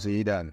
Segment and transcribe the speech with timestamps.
[0.00, 0.50] 我是 Eden，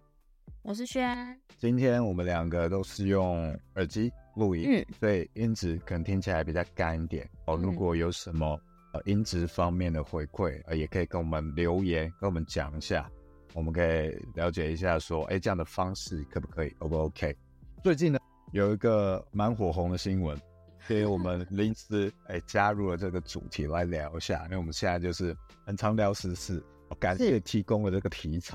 [0.61, 1.39] 我是轩。
[1.57, 7.55] 今天我们两个都是用耳机录音，嗯，所以音质可能听起来比较干一点哦。
[7.55, 8.59] 如果有什么
[8.91, 13.09] 呃音质方面的回馈，呃，也可以跟我们留言，跟我们讲一下，
[13.53, 17.33] 我们可以了解一下，说，哎，这样的方式可不可以，O 不 OK？
[17.81, 18.19] 最近呢，
[18.51, 20.37] 有一个蛮火红的新闻，
[20.81, 25.33] 所以我们 临时哎加入了这个主题来聊一下，因为我们现在就是
[25.65, 26.61] 很常聊时事，
[26.99, 28.53] 感谢提供了这个题材。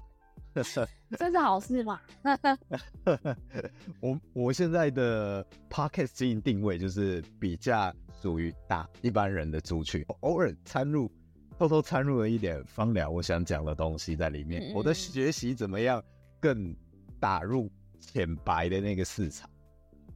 [1.19, 2.01] 这是好事嘛？
[4.01, 11.11] 我我现在的 podcast 经营定位就是比较属于打一般人的族群，偶尔掺入，
[11.59, 14.63] 偷偷掺入了一点芳疗我想讲的东西在里面。
[14.63, 16.03] 嗯、我的学习怎么样
[16.41, 16.75] 更
[17.19, 19.49] 打入浅白的那个市场？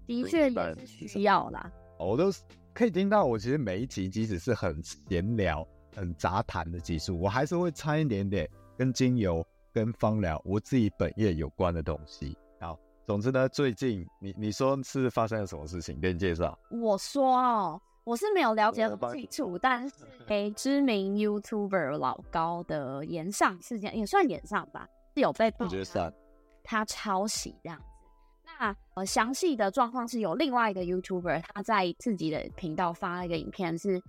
[0.07, 1.71] 的确也是需要啦。
[1.99, 2.31] 我都
[2.75, 9.47] 可以听到，我其实每一集即使是很闲聊、很杂谈的技术，我还是会掺一点点跟精油。
[9.77, 12.35] 跟芳疗，我自己本业有关的东西。
[12.59, 16.01] 好，总之呢，最近你你说是发生了什么事情？
[16.01, 16.59] 跟你介绍。
[16.71, 19.95] 我说哦，我是没有了解很清楚，但是
[20.27, 25.69] 给知名 YouTuber 老高的延上事件也算延上吧，是有被爆
[26.65, 27.85] 他抄袭这样子。
[28.59, 34.03] 那呃，详细的状况是有另外一个 YouTuber 他在自己的频道发了一个影片，是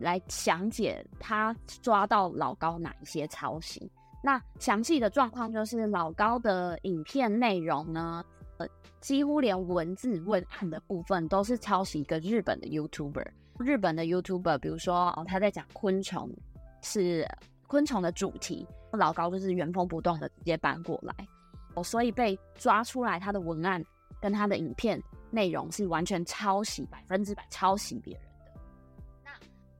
[0.00, 3.92] 来详解他抓到老高哪一些抄袭。
[4.22, 8.24] 那详细的状况就是老高的影片内容呢，
[8.56, 8.66] 呃，
[9.00, 13.26] 几乎连文字文案的部分都是抄袭一个日本的 YouTuber。
[13.58, 16.28] 日本的 YouTuber，比如说哦，他在讲昆虫，
[16.82, 17.24] 是
[17.68, 21.14] 昆虫的主题，老高就是原封不动的直接搬过来，
[21.74, 23.82] 哦，所以被抓出来，他的文案
[24.20, 28.60] 跟他的影片内容是完全抄袭，百分之百抄袭别人的。
[29.24, 29.30] 那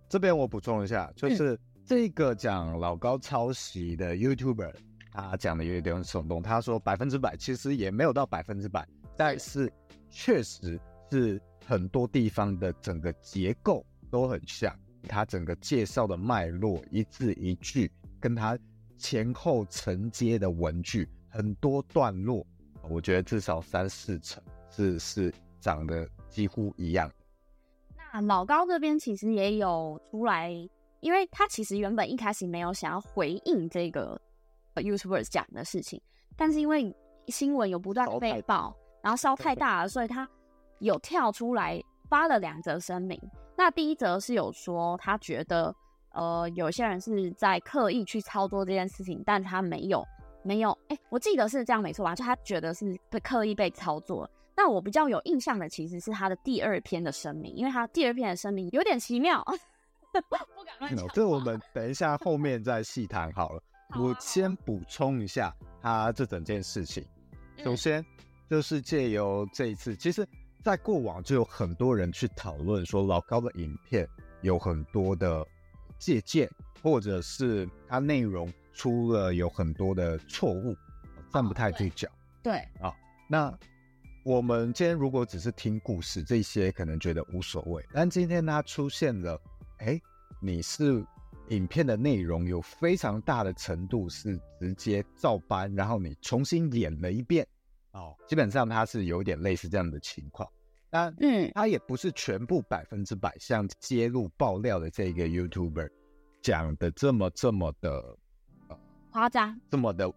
[0.09, 1.59] 这边我补充一下，就是。
[1.87, 4.75] 这个讲老高抄袭的 YouTuber，
[5.13, 6.43] 他讲的有点耸动。
[6.43, 8.85] 他说百分之百其实也没有到百分之百，
[9.17, 9.73] 但是
[10.11, 14.77] 确实是很多地方的整个结构都很像。
[15.09, 18.59] 他整个介绍的脉络，一字一句，跟他
[18.99, 22.45] 前后承接的文句，很多段落，
[22.91, 27.09] 我觉得至少三四成是是长得几乎一样。
[28.13, 30.53] 那老高这边其实也有出来。
[31.07, 34.21] 因为他其实原本一开始没有想要回应这个
[34.75, 36.03] YouTuber 讲的事情，
[36.37, 36.93] 但是因为
[37.29, 40.29] 新闻有不断被爆，然后烧太大了，所以他
[40.81, 43.17] 有跳出来发了两则声明。
[43.57, 45.73] 那第一则是有说他觉得，
[46.11, 50.05] 呃，有些人是在刻意去操作这件事情，但他没有
[50.43, 52.17] 没有，哎，我记得是这样没错吧？
[52.17, 54.29] 就他觉得是被刻意被操作。
[54.57, 59.41] 那我比较有印象的其实是他的第二篇的声明，因为他第二篇的声明有点奇妙。
[60.29, 61.07] 不敢乱讲。
[61.09, 63.63] 这我们等一下后面再细谈好了。
[63.91, 67.07] 好啊、我先补充一下他这整件事情。
[67.63, 68.05] 首先
[68.51, 70.27] 就是借由这一次，其实
[70.65, 74.09] 在过往就有很多人去讨论说老高的影片
[74.41, 75.47] 有很多的
[75.99, 76.51] 借鉴，
[76.83, 80.77] 或者是他内容出了有很多的错误，
[81.33, 82.09] 站不太对脚。
[82.43, 82.93] 对啊，
[83.29, 83.57] 那
[84.25, 89.41] 我们今天如果只是听故事，这些可能觉得无所谓，但今天他出现了。
[89.79, 90.01] 哎，
[90.41, 91.05] 你是
[91.49, 97.47] 影片的内容有非常大的程度是直接照搬，然后你重新演了一遍
[97.93, 100.49] 哦，基本上它是有点类似这样的情况。
[100.89, 105.91] 但嗯，它也不是全部百分之百像揭露爆料的这个 YouTuber
[106.41, 108.17] 讲的这么这么的
[109.11, 110.11] 夸张，这么的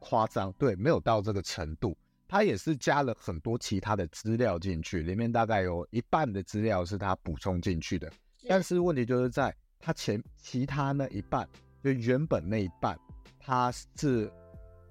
[0.00, 0.52] 夸张。
[0.54, 1.96] 对，没有到这个程度，
[2.28, 8.10] 他也是加了很多其他的资料进去，里面大概有一半的资料是他补充进去的。
[8.48, 11.48] 但是问题就是在他前其他那一半，
[11.82, 12.98] 就原本那一半，
[13.38, 14.30] 他是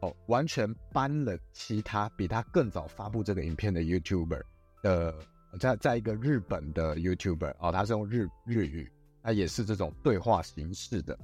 [0.02, 4.42] 哦完全搬了其他比他更早发布这个影片的 YouTuber
[4.82, 5.16] 的，
[5.60, 8.92] 在在一个日本的 YouTuber 哦，他是用日日语，
[9.24, 11.18] 他也是这种对话形式的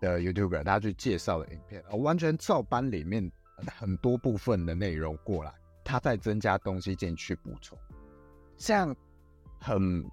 [0.00, 3.30] 的 YouTuber，他去介绍的影片，完全照搬里面
[3.78, 5.52] 很多部分的内容过来，
[5.84, 7.78] 他再增加东西进去补充，
[8.56, 8.96] 这样
[9.60, 10.04] 很。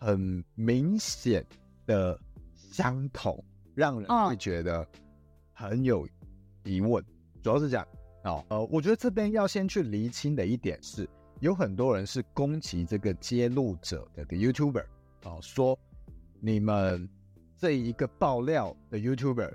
[0.00, 1.44] 很明显
[1.86, 2.18] 的
[2.56, 3.44] 相同，
[3.74, 4.86] 让人会觉得
[5.52, 6.08] 很有
[6.64, 7.04] 疑问，
[7.42, 7.86] 主要是讲
[8.24, 11.06] 哦，呃，我觉得这边要先去厘清的一点是，
[11.40, 14.86] 有很多人是攻击这个揭露者的 YouTuber
[15.24, 15.78] 哦，说
[16.40, 17.06] 你们
[17.58, 19.52] 这一个爆料的 YouTuber，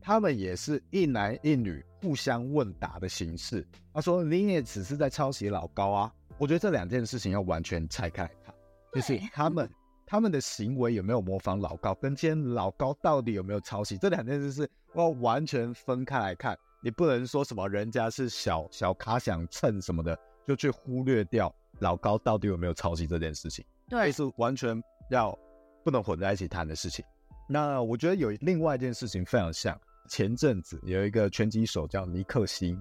[0.00, 3.64] 他们也是一男一女互相问答的形式。
[3.92, 8.52] 他说你也只是在抄袭老高啊，我觉得这两件事情要完全拆开来看，
[8.92, 9.70] 就是他们。
[10.14, 16.56] 他们的行为有没有模仿老高，跟今天老高到底有没有抄袭，这两件事是要完全分开来看。
[16.80, 20.16] 你不能说什么人家是小小咖想蹭什么的，
[20.46, 23.64] 就去忽略掉老高到底有没有抄袭这件事情。
[23.88, 24.80] 对，这是完全
[25.10, 25.36] 要
[25.82, 27.04] 不能混在一起谈的事情。
[27.48, 29.76] 那我觉得有另外一件事情非常像，
[30.08, 32.80] 前阵子有一个拳击手叫尼克星，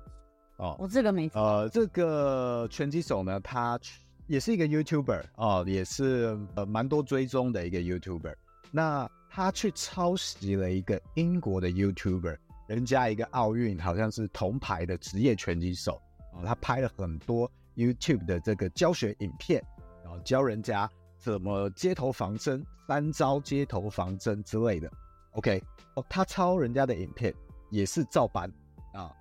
[0.58, 3.80] 哦，我这个没呃，这个拳击手呢，他。
[4.28, 8.36] 也是一个 YouTuber 哦，也是呃蛮多追踪的一个 YouTuber。
[8.72, 12.38] 那他去抄袭了一个英国的 YouTuber，
[12.68, 16.02] 人家一个奥运好像是铜牌的职业拳击手
[16.34, 19.64] 啊，他拍了很多 YouTube 的这个教学影片，
[20.04, 24.92] 然后教人家怎么街头防身、三招街头防身之类的。
[25.32, 25.62] OK，
[25.96, 27.34] 哦，他抄人家的影片
[27.70, 28.52] 也是照搬
[28.94, 29.12] 啊，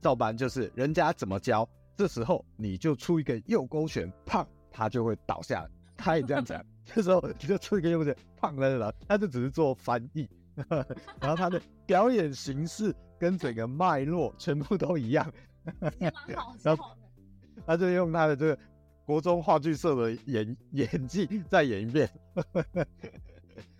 [0.00, 1.68] 照搬就是人家怎么教。
[2.02, 5.70] 这时候你就出一个右勾拳，胖，他就会倒下来。
[5.96, 6.60] 他也这样讲。
[6.84, 10.28] 这时候你就出一个右勾拳，砰了了，他就只是做翻译，
[11.20, 15.32] 然后他的表演形式跟整个脉络全部都一样。
[16.60, 16.84] 然后
[17.64, 18.58] 他就用他的这个
[19.06, 22.10] 国中话剧社的演演技再演一遍。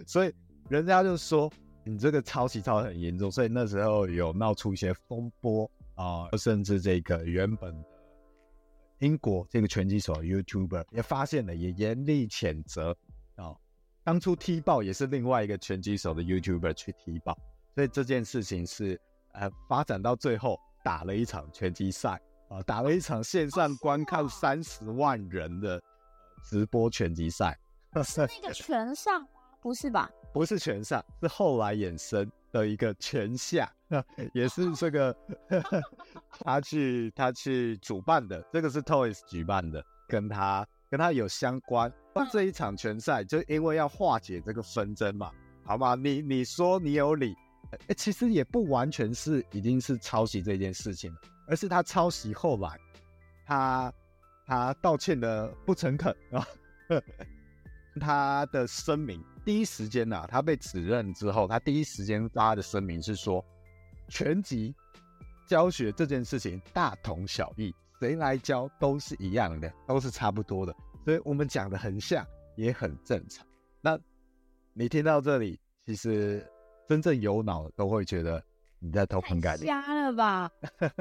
[0.07, 0.33] 所以
[0.69, 1.51] 人家就说
[1.83, 7.75] 你这个抄袭抄得很严重，所以那时候有闹出一些风波啊，甚至这个原本。
[9.03, 12.97] 英国这个拳击手 YouTuber 也发现了，也严厉谴责
[13.35, 13.57] 啊、哦。
[14.05, 17.37] 当初踢爆也是另外一个拳击手的 YouTuber 去踢爆，
[17.75, 18.99] 所以这件事情是
[19.33, 25.83] 呃发展到最后打了一场拳击赛啊，打了一场线上观看三十万人的
[26.45, 27.59] 直播拳击赛。
[28.05, 29.27] 是那个拳上
[29.61, 30.09] 不是吧？
[30.33, 33.69] 不是拳上，是后来衍生的一个拳下，
[34.33, 35.17] 也是这个
[36.45, 41.93] 他去他去主办的，这个是 Toys 举办的，跟他跟他有相关。
[42.15, 45.31] 那这一场拳赛就因为要化解这个纷争嘛，
[45.65, 45.95] 好吗？
[45.95, 47.35] 你你说你有理，
[47.89, 52.79] 欸，其实也不完全是已经是抄袭这件事情了，而是他抄袭后来
[53.47, 53.93] 他
[54.47, 56.47] 他道歉的不诚恳啊，
[58.01, 59.23] 他的声明。
[59.45, 63.45] 第一时间呐、啊，他被指认之后，他第一时间发的声明是说，
[64.09, 64.75] 拳击
[65.47, 72.27] 教学这件事情大同小异，谁来教都是一样的，都是差不多的，所以我们讲的很像，
[72.57, 73.47] 也很正常。
[73.81, 73.99] 那
[74.73, 76.47] 你听到这里，其实
[76.89, 78.43] 真正有脑的都会觉得
[78.79, 80.51] 你在偷换概念，瞎了吧？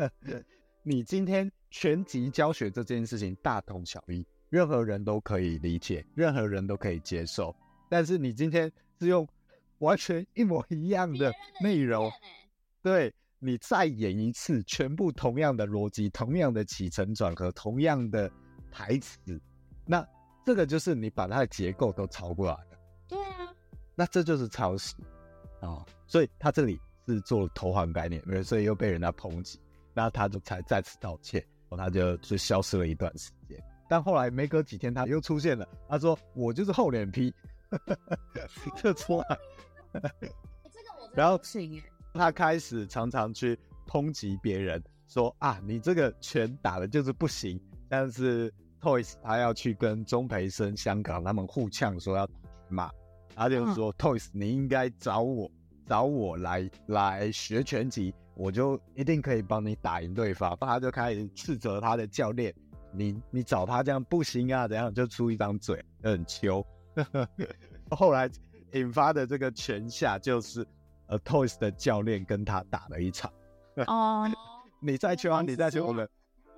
[0.84, 7.56] 你今天全集教学这件事情大同小异，任何人都可以理解，任何人都可以接受。
[7.90, 9.28] 但是你今天是用
[9.80, 11.32] 完全一模一样的
[11.62, 12.12] 内容，
[12.84, 18.32] 对，你再演一次，全部同样的逻辑，同样的起承转合，同样的
[18.72, 19.40] 台词，
[19.86, 20.06] 那
[20.46, 22.80] 这个就是你把它的结构都抄过来了。
[23.08, 23.54] 对啊，
[23.96, 24.96] 那这就是抄袭
[25.60, 25.86] 啊、哦！
[26.08, 29.60] 所以他这里是做了偷换概念，所以又被人家抨击，
[29.94, 33.64] 那他就才再次道歉，然后他就就消失了一段时间。
[33.88, 37.34] 但后来没隔几天，他又出现了，他说：“我就是厚脸皮。
[38.78, 39.40] ”这出来，
[41.14, 41.38] 然后
[42.14, 47.60] 他开始常常去抨击别人，说啊，你这个拳打的就是不行。
[47.90, 52.92] 但是 Toys 他要去跟钟培生、香港他们互呛，说要打拳嘛，
[53.36, 55.52] 他就说、嗯、Toys 你应该找我，
[55.86, 60.58] 找我来来学拳击，我就一定可以帮你打赢对方。
[60.62, 62.54] 他就开始斥责他的教练，
[62.94, 66.66] 你你找他这样不行啊，怎样就出一张嘴，很秋。
[67.92, 68.30] 后来
[68.74, 70.66] 引发的这个拳下就是，
[71.12, 73.32] 呃，Toys 的教练跟他打了一场。
[73.86, 74.28] 哦，
[74.80, 76.10] 你再去啊，你再去，我们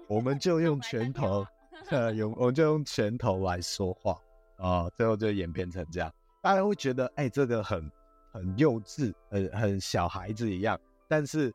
[0.08, 1.46] 我们就用拳头，
[1.90, 4.16] 呃，用我们就用拳头来说话
[4.58, 6.14] 啊，最后就演变成这样。
[6.42, 7.92] 大家会觉得，哎，这个很
[8.32, 10.80] 很幼稚，很很小孩子一样。
[11.08, 11.52] 但是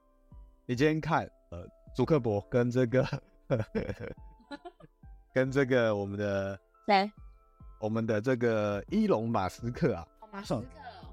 [0.66, 1.64] 你今天看，呃，
[1.94, 3.06] 祖克伯跟这个，
[5.32, 7.10] 跟这个我们的谁？
[7.78, 10.64] 我们的这个伊隆马斯克啊，马斯克，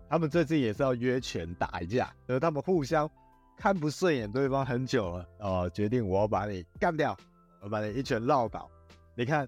[0.10, 3.10] 他们最近也是要约拳打一架，而他们互相
[3.58, 7.18] 看不顺眼对方很久了，哦，决定我要把你干掉，
[7.62, 8.70] 我把你一拳撂倒。
[9.16, 9.48] 你看，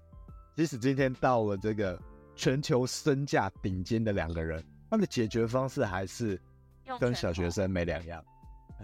[0.56, 2.00] 即使今天到了这个
[2.34, 6.40] 全球身价顶尖的两个人，他们的解决方式还是
[6.98, 8.24] 跟小学生没两样，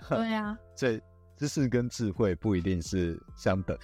[0.08, 1.00] 对啊， 所以
[1.36, 3.76] 知识跟智慧不一定是相等，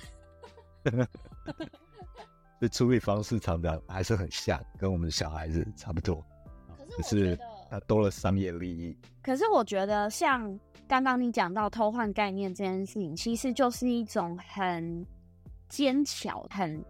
[2.61, 6.25] 所以处理方式常常还是很像，跟我们的小孩子差不多。
[6.97, 7.39] 可是
[7.71, 8.97] 他多了商业利益。
[9.23, 10.59] 可是我觉得，像
[10.89, 15.07] 刚刚你讲到偷换概念这件事情，其实就是一种很
[15.69, 16.85] 奸巧、很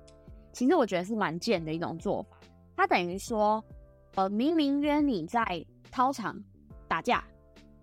[0.53, 2.39] 其实我觉得是蛮贱的一种做法。
[2.75, 3.63] 他等于说，
[4.15, 5.45] 呃，明明约你在
[5.93, 6.43] 操场
[6.89, 7.23] 打架，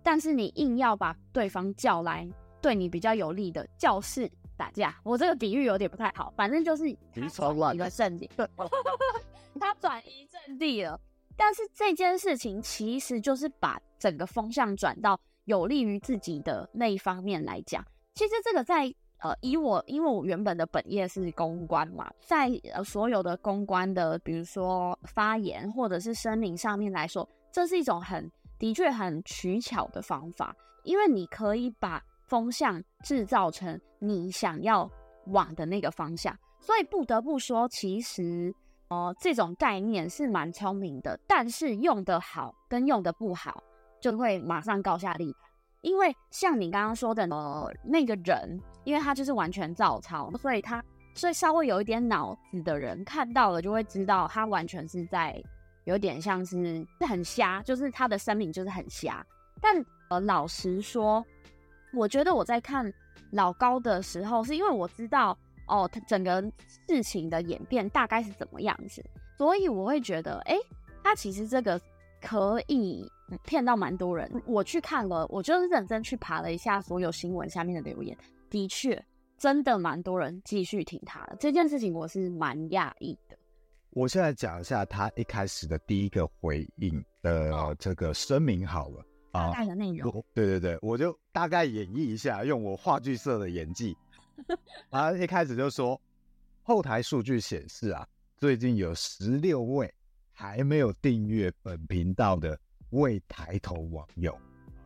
[0.01, 2.27] 但是你硬要把对方叫来
[2.59, 4.99] 对你比较有利的教室打架。
[5.03, 8.29] 我这个比喻有点不太好，反正就是他转移一个阵地，
[9.59, 10.99] 他转移阵地了。
[11.37, 17.85] 但是这件事情其实就是把整个风向转到有利于自己的那一方面来讲。
[18.15, 28.29] 其实这个在呃，以我因为我原本的本业是公关嘛，在呃所有的公关的，比如说发言或者是声明上面来说，这是一种很
[28.59, 34.89] 的确很取巧的方法，因为你可以把风向制造成你想要
[35.27, 38.53] 往的那个方向，所以不得不说，其实。
[38.89, 43.61] 哦、这种概念是蛮聪明的，但是用得好跟用得不好，
[43.99, 45.41] 就会马上告下立判。
[45.81, 50.81] 因为像你刚刚说的，呃，那个人，因为他就是完全照抄，所以他，
[51.13, 55.37] 所以稍微有一点脑子的人看到了，就会知道他完全是在
[55.83, 59.25] 有点像是很瞎，就是他的生命就是很瞎。
[59.61, 61.25] 但呃，老实说，
[61.93, 62.89] 我觉得我在看
[63.31, 65.37] 老高的时候，是因为我知道。
[65.67, 66.41] 哦，他整个
[66.87, 69.03] 事情的演变大概是怎么样子？
[69.37, 70.55] 所以我会觉得，哎，
[71.03, 71.79] 他其实这个
[72.21, 73.05] 可以
[73.43, 74.29] 骗到蛮多人。
[74.45, 78.17] 我去看了，我就是认真去爬了一下所有新闻下面的留言，
[78.49, 78.99] 的确，
[79.37, 83.37] 真的蛮多人继续听他的这件事情，我是蛮讶异的。
[83.91, 90.23] 我现在讲一下他一开始的第一个回应的这个声明好了，大概的内容。
[90.33, 93.95] 对对对，我就大概演绎一下，用我话剧社的演技。
[94.91, 95.99] 他一开始就说，
[96.63, 99.93] 后台数据显示啊，最近有十六位
[100.31, 102.57] 还没有订阅本频道的
[102.91, 104.37] 未抬头网友，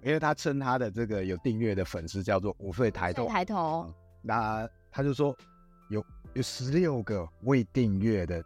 [0.02, 3.28] 因为他称他的这个有订阅的粉丝叫做五岁抬头。
[3.28, 5.36] 抬头、嗯，那他就说
[5.90, 6.04] 有
[6.34, 8.46] 有十六个未订阅的人，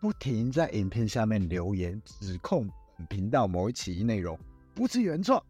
[0.00, 4.38] 不停在影片下面留言指控本频道某一期内容
[4.74, 5.42] 不是原创，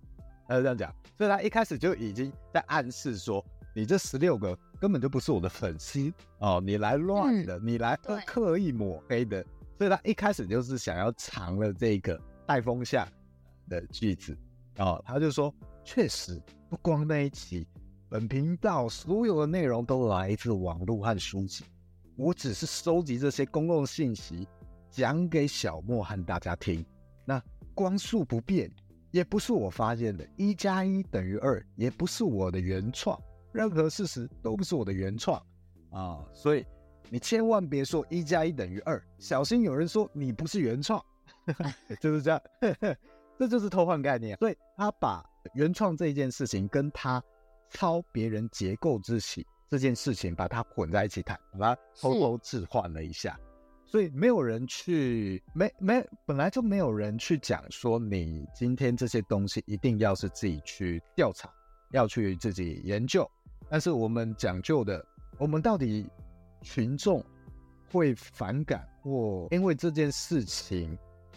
[0.48, 4.58] 他就这样讲，所以他一开始就已经在暗示说，你这十六个。
[4.80, 9.44] 根本就不是我的粉丝哦，你来乱的，嗯、你来刻意抹黑的，
[9.76, 13.06] 所以他一开始就是想要藏了这个带风向
[13.68, 14.36] 的句子
[14.76, 15.52] 哦，他就说，
[15.84, 17.66] 确实不光那一期，
[18.08, 21.64] 本频道所有的内容都来自网络和书籍，
[22.16, 24.46] 我只是收集这些公共信息
[24.90, 26.84] 讲给小莫和大家听。
[27.24, 27.42] 那
[27.74, 28.70] 光速不变
[29.10, 33.20] 也不是我发现的，一加一等于二也不是我的原创。
[33.52, 35.40] 任何事实都不是我的原创
[35.90, 36.64] 啊，所以
[37.10, 41.02] 你千万别说一加一等于二，小心有人说你不是原创，
[42.00, 42.42] 就是这样，
[43.38, 44.36] 这就是偷换概念。
[44.38, 45.24] 所以他把
[45.54, 47.22] 原创这件事情跟他
[47.70, 53.38] 抄别人结构之起这件事情，把它混在一起谈，把它偷偷置换了一下。
[53.86, 61.50] 所以没有人去，没没本来就没有人去讲说你今天这些东西一定要是自己去调查，
[61.92, 63.26] 要去自己研究。
[63.70, 65.04] 但是我们讲究的，
[65.36, 66.08] 我们到底
[66.62, 67.22] 群众
[67.92, 70.96] 会反感或因为这件事情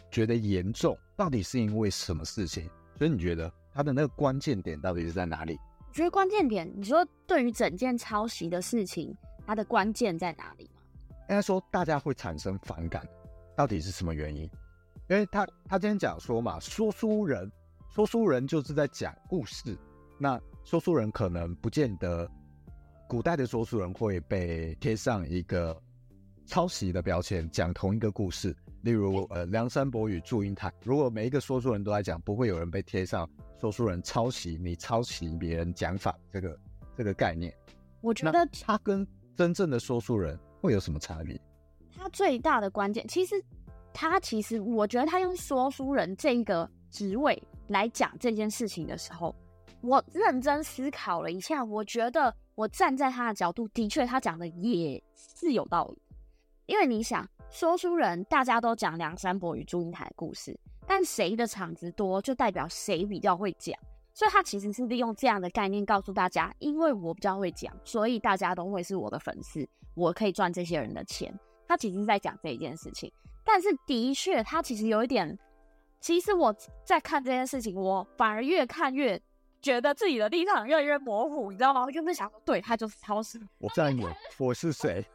[0.10, 2.70] 觉得严重，到底是因为什么事情？
[2.98, 5.60] 所以你觉得它的那个关键点到底是在哪里？
[5.88, 9.14] 我觉得关键点，你说对于整件抄袭的事情，
[9.46, 10.82] 它的关键在哪里吗？
[11.30, 13.06] 应该说大家会产生反感，
[13.58, 14.44] 到底是什么原因？
[15.10, 17.52] 因为他他今天讲说嘛，说书人，
[17.90, 19.78] 说书人就是在讲故事，
[20.18, 20.40] 那。
[20.64, 22.30] 说书人可能不见得，
[23.08, 25.80] 古代的说书人会被贴上一个
[26.46, 28.56] 抄袭的标签，讲同一个故事。
[28.84, 36.60] 例如，呃，梁山伯与祝英台，如果每一个说书人都在讲，不会有人被贴上说书人抄袭，你抄袭别人讲法这个
[36.98, 37.54] 这个概念。
[38.02, 41.40] 我觉得他跟真正的说书人会有什么差别？
[41.96, 43.36] 他最大的关键，其实
[43.94, 49.36] 他其实，我觉得他用说书人这个职位来讲这件事情的时候。
[49.82, 56.02] 我认真思考了一下，我觉得我站在他的角度，的确他讲的也是有道理。
[56.68, 63.76] 因为你想，说书人大家都讲梁山伯与祝英台的故事，但谁的场子多，就代表谁比较会讲。
[64.14, 71.34] 所以他其实是利用这样的概念告诉大家，因为我比较会讲，所以大家都会是我的粉丝，我可以赚这些人的钱。
[71.68, 73.12] 他其实是在讲这一件事情，
[73.44, 75.38] 但是的确，他其实有一点，
[76.00, 79.20] 其实我在看这件事情，我反而越看越。
[79.62, 81.84] 觉得自己的立场越来越模糊，你知道吗？
[81.84, 83.40] 我原本想说，对，他就是超市。
[83.60, 84.06] 我在你，
[84.38, 85.06] 我是谁？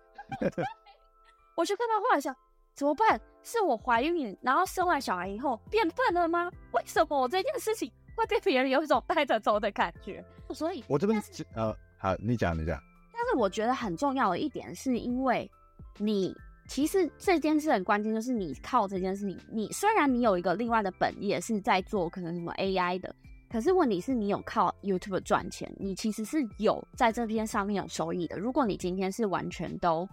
[1.57, 2.35] 我就看到后来想，
[2.75, 3.21] 怎么办？
[3.43, 6.51] 是我怀孕，然后生完小孩以后变笨了吗？
[6.73, 10.25] 为什么我这件事情会被别人有一种带着走的感觉？
[10.55, 11.23] 所以，我这边
[11.55, 12.81] 呃，好，你讲，你讲。
[13.13, 15.51] 但是我觉得很重要的一点，是因为
[15.99, 16.35] 你。
[16.69, 23.15] 其实这件事很关键，就是你靠这件事情，你虽然你有一个另外的本业是在做可能什么 AI 的，
[23.49, 28.39] 可是问题是你有靠 YouTube 赚钱，你其实是有在这边上面有收益的。
[28.39, 30.07] 如果你今天是完全都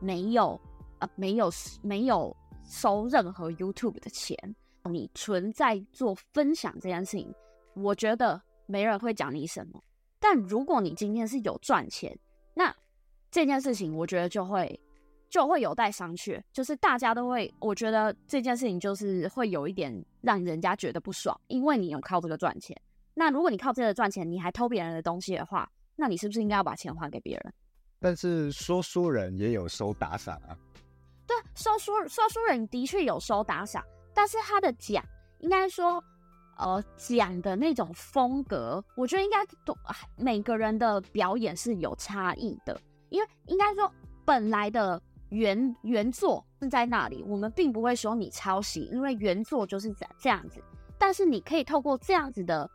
[0.00, 0.60] 没有
[0.98, 1.50] 呃没有
[1.82, 4.36] 没有收任何 YouTube 的钱，
[4.84, 7.32] 你纯在做分享这件事情，
[7.74, 9.82] 我觉得没人会讲你什么。
[10.18, 12.18] 但如果你今天是有赚钱，
[12.54, 12.74] 那
[13.30, 14.80] 这件事情我觉得就会。
[15.28, 19.92] 就会有待商榷，就是大家都会，我觉得这件事情就是会有一点
[20.22, 22.74] 让人家觉得不爽，因为你有靠这个赚钱。
[23.12, 27.52] 那如果你靠这个赚钱，你还偷别人的东西的话，那你是不是应该要把钱还给别人？
[28.00, 30.56] 但是说书人也有收打赏啊。
[31.26, 35.04] 对，说书说书人的确有收打赏，但是他的奖，
[35.40, 36.02] 应该说，
[36.56, 39.76] 呃，讲的那种风格，我觉得应该都
[40.16, 42.80] 每个人的表演是有差异的，
[43.10, 43.92] 因为应该说
[44.24, 44.98] 本来的。
[45.30, 50.62] 原原作是在那里，我们并不会说你抄袭，因为原作就是这这样子。
[50.98, 52.68] 但是你可以透过这样子的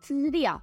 [0.00, 0.60] 资料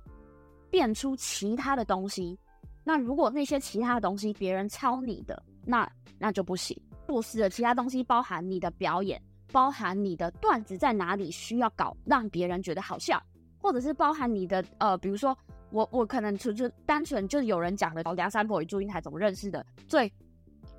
[0.70, 2.38] 变出其他的东西。
[2.84, 6.80] 那如果那些其他的东西别人抄你的，那那就不行。
[7.08, 9.22] 故事的其他东西包含你的表演，
[9.52, 13.22] 包含你的段子在哪里需要搞让别人觉得好笑，
[13.60, 15.38] 或者是包含你的呃，比如说
[15.70, 20.12] 我我可能就就单纯就有人讲的梁山伯与祝英台怎么认识的最。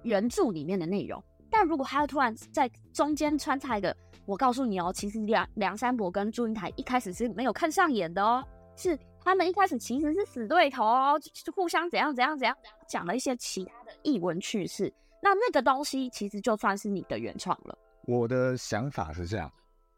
[0.07, 3.95] 原著里面的内容，但如果他突然在中间穿插一个，
[4.25, 8.43] 我告诉你哦，其实梁梁山伯跟祝英台一开始是没有看上眼的哦，
[8.77, 12.57] 是他们一开始其实是死对头哦，就互相怎样怎样怎样
[12.89, 17.77] 讲了一些其他的逸闻趣事，那那个东西其实就算是你的原创了。
[18.07, 19.51] 我的想法是这样，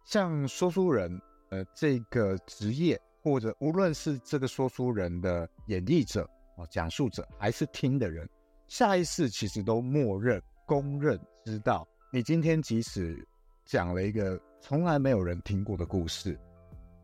[0.05, 8.27] 像说书人呃这个职业，或者无论是这个说书人的演绎者哦，讲述者，还是听的人。
[8.69, 13.27] 下意识其实都默认、公认知道，你今天即使
[13.65, 16.39] 讲了一个从来没有人听过的故事，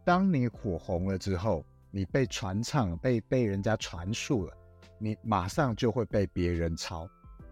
[0.05, 4.53] 当你火红了之后，你被传唱、被被人家传述了，
[4.99, 7.09] 你马上就会被别人抄，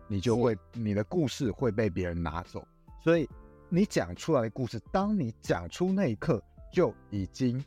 [0.07, 2.62] 你就会你的故事会被别人拿走。
[3.03, 3.27] 所以
[3.70, 7.64] 你讲出来的故事，当你讲出那一刻，就已经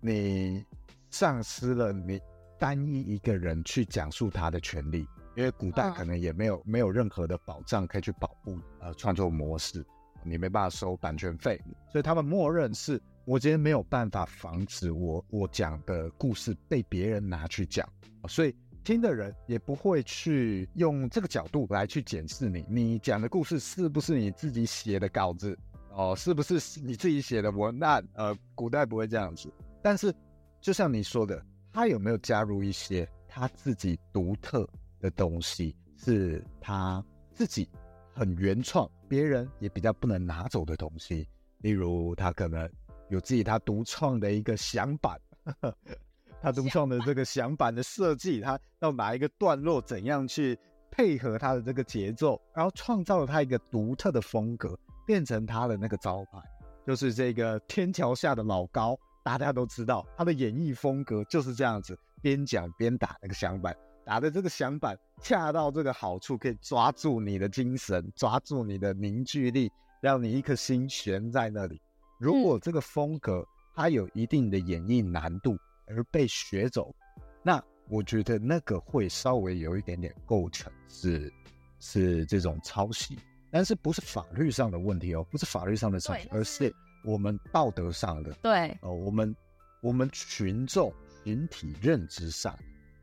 [0.00, 0.64] 你
[1.10, 2.20] 丧失了你
[2.58, 5.06] 单一一个人去讲述他的权利。
[5.36, 9.84] 因为古代可能也没有、嗯、没有任何的保障可以去保护呃创作模式，
[10.24, 17.88] 你没办法收版权费，所以他们默认是我今天没有办法防止我我讲的故事被别人拿去讲，
[18.28, 25.56] 所以听的人也不会去用这个角度来去检视你，你讲的故事是不是你自己写的稿子
[25.92, 28.04] 哦，是不是你自己写的文案？
[28.14, 30.12] 呃，古代不会这样子，但是
[30.60, 31.40] 就像你说的，
[31.72, 34.68] 他有没有加入一些他自己独特
[35.00, 37.68] 的东西是他自己
[38.14, 41.28] 很原创，别人也比较不能拿走的东西。
[41.58, 42.70] 例如，他可能
[43.08, 45.20] 有自己他独创的一个响板，
[46.40, 50.58] 他独创的这个响板的设计，他要哪一个段落怎样去
[50.90, 56.40] 配合他的这个节奏，然后创造了他一个独特的风格，变成他的那个招牌，
[56.86, 63.76] 就是这个天桥下的老高，大家都知道他的演绎风格就是这样子，边讲边打那个响板。
[64.10, 69.70] 打的这个响板恰到这个好处，可以抓住你的精神，抓住你的凝聚力，
[70.02, 71.80] 让你一颗心悬在那里。
[72.18, 76.92] 如果这个风格它有一定的演绎难度而被学走，
[77.40, 81.32] 那我觉得那个会稍微有一点点构成是
[81.78, 83.16] 是这种抄袭，
[83.48, 88.32] 但是不是法律上的问题哦，不是法律上的抄袭，而是我们道德上的。
[88.42, 89.36] 对哦，我们
[89.80, 90.92] 我们群众
[91.22, 92.58] 群体认知上。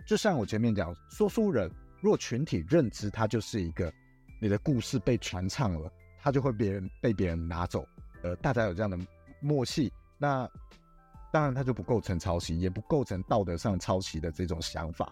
[0.07, 3.91] 就像我前面讲，说书人若群体认知他就是一个，
[4.39, 5.91] 你的故事被传唱了，
[6.21, 7.85] 他就会别人被别人拿走。
[8.23, 8.97] 呃，大家有这样的
[9.41, 10.49] 默契，那
[11.29, 15.11] 当然他就不构成抄袭，也不构成道德上抄袭的这种想法。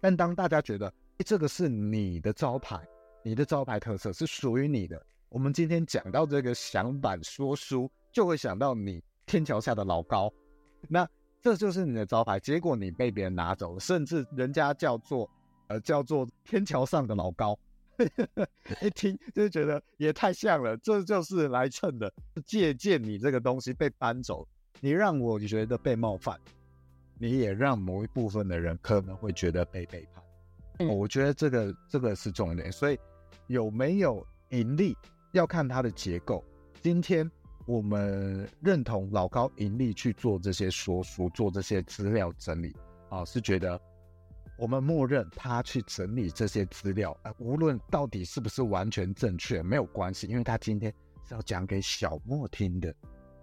[0.00, 2.80] 但当大家觉得，欸，这个是你的招牌，
[3.22, 10.32] 你的招牌特色是属于你的，我们今天讲到这个响板说书，就会想到你天桥下的老高，
[10.88, 11.06] 那。
[11.42, 15.30] 这就是你的招牌，结果你被别人拿走了，甚至人家叫做
[15.68, 17.58] 呃叫做天桥上的老高，
[18.82, 22.12] 一听就觉得也太像了，这就是来蹭的，
[22.44, 24.46] 借鉴你这个东西被搬走，
[24.80, 26.38] 你让我觉得被冒犯，
[27.18, 30.24] 你也让某一部分的人可能会觉得被背叛。
[30.78, 32.70] 嗯，我觉得这个这个是重点。
[32.70, 32.98] 所以
[33.46, 34.96] 有没有盈利，
[35.32, 36.44] 要看它的结构。
[36.82, 37.30] 今天
[37.66, 42.74] 我们认同老高盈利去做这些说书、做这些资料整理
[43.10, 43.80] 啊，是觉得。
[44.58, 50.90] 我们默认他去整理这些资料，呃，无论到底是不是完全正确，没有关系，因为他今天
[51.28, 52.94] 是要讲给小莫听的，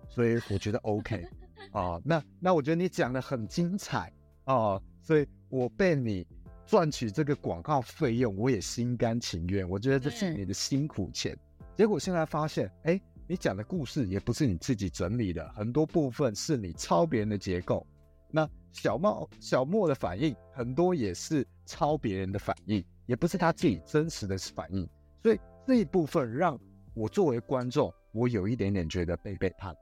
[0.09, 1.23] 所以我觉得 OK
[1.71, 2.01] 啊。
[2.03, 4.11] 那那我觉得你讲的很精彩
[4.45, 6.25] 啊，所以我被你
[6.65, 9.69] 赚取这个广告费用，我也心甘情愿。
[9.69, 11.37] 我觉得这是你的辛苦钱。
[11.77, 17.85] 结果现在发现，哎，你讲的故事也不是你自己整理的，很多部分是你抄别人的结构。
[18.29, 24.87] 那小莫小莫的反应很多也是抄别人的反应，也不是他自己真实的反应，
[25.21, 26.59] 所以这一部分让
[26.93, 29.73] 我作为观众，我有一点点觉得被背叛。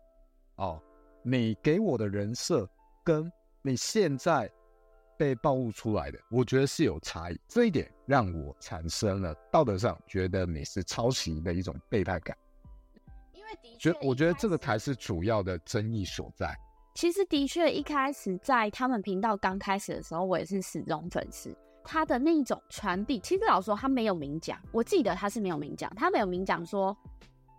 [0.58, 0.80] 哦，
[1.23, 2.69] 你给我的人设
[3.04, 3.32] 跟
[3.63, 4.51] 你现在
[5.17, 12.38] 被暴露出来的，我觉得是有差异，这一点让我产生了道德上觉得你是抄袭的一种背叛感。
[13.51, 16.55] 因为的确，我觉得这个才是主要的争议所在。
[16.93, 21.55] 其实的确，一开始在他们频道刚开始的时候，我也是死忠粉丝。
[21.83, 24.59] 他的那一种传递，其实老实说，他没有明讲。
[24.71, 26.95] 我记得他是没有明讲，他没有明讲说，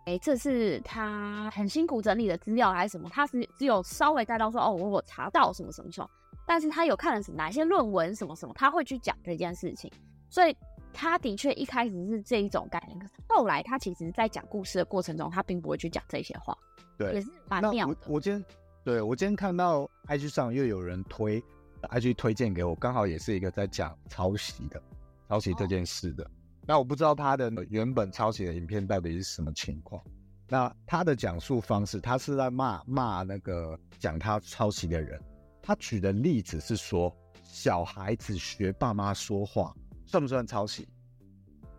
[0.05, 3.09] 哎，这是他很辛苦整理的资料还是什么？
[3.09, 6.09] 他是只有稍微带到说，哦，我我查到什么什么什么。
[6.45, 9.91] 但是他有看了哪些论文什么什么，他会去讲这件事情。
[10.29, 10.55] 所以
[10.93, 16.57] 他的确一开始是这一种概念，可是后来他其实在讲故事的过程中，他并不会去讲这些话。
[16.97, 17.97] 对，也是蛮妙的。
[18.05, 18.45] 我，我今天。
[18.85, 21.41] 对，我今天看到 IG 上又有人推
[21.83, 24.81] IG 推荐给我，刚好也是一个在讲抄袭的，
[25.29, 26.29] 抄袭这件事的。
[26.67, 30.03] 那我不知道他的原本抄袭的影片到底是什么情况。
[30.49, 35.17] 那他的讲述方式，他是在骂骂那个讲他抄袭的人。
[35.61, 39.73] 他举的例子是说，小孩子学爸妈说话
[40.13, 40.87] 算不算抄袭？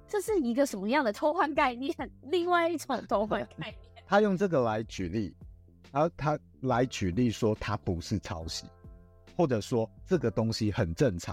[0.09, 1.95] 这是一个什么样的偷换概念？
[2.33, 3.75] 另外一种偷换概念。
[4.09, 5.33] 他用这个来举例。
[5.93, 8.67] 然后他来举例说，他不是抄袭，
[9.37, 11.33] 或者说这个东西很正常，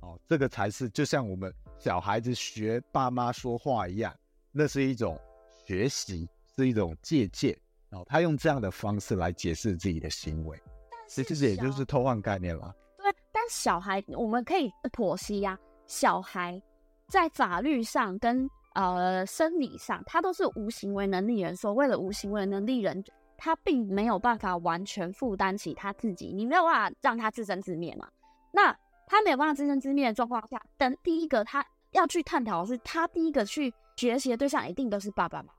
[0.00, 4.14] 哦，这个才是就像我们小孩子学爸妈说话一样，
[4.52, 5.18] 那是一种
[5.66, 7.56] 学习，是一种借鉴。
[7.92, 10.60] 哦，他用这样的方式来解释自己的行为，
[11.08, 12.70] 其实也就是偷换概念了。
[12.98, 16.60] 对，但小孩我们可以剖析呀，小孩
[17.08, 23.04] 在法律上跟呃生理上，他都是无行为能力人，所谓的无行为能力人。
[23.36, 28.08] 他并没有办法完全负担起他自己，你没有办法让他自生自灭嘛？
[28.52, 28.74] 那
[29.06, 35.54] 他没有办法自生自灭的状况下，等第一个他要去探讨的是，他第一个去学习的对象一定都是爸爸妈妈。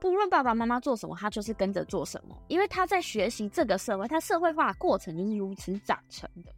[0.00, 6.52] 不论爸爸妈妈做什么，他就是跟着做什么，因为他在学习这个社会，他社会化的过程就是如此长成的。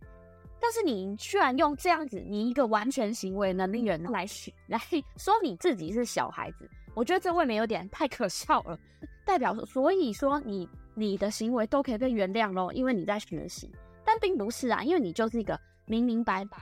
[0.61, 4.79] 但是你居然用这样子，你一个完全行为能力人来学来
[5.17, 6.69] 说你自己是小孩子。
[6.95, 8.79] 我觉得这未免有点太可笑了，
[9.25, 13.71] 代表所以说你你的行为都可以被原谅咯，因为你在学习，
[14.05, 16.57] 但并不是啊，因为你就是一个明明白白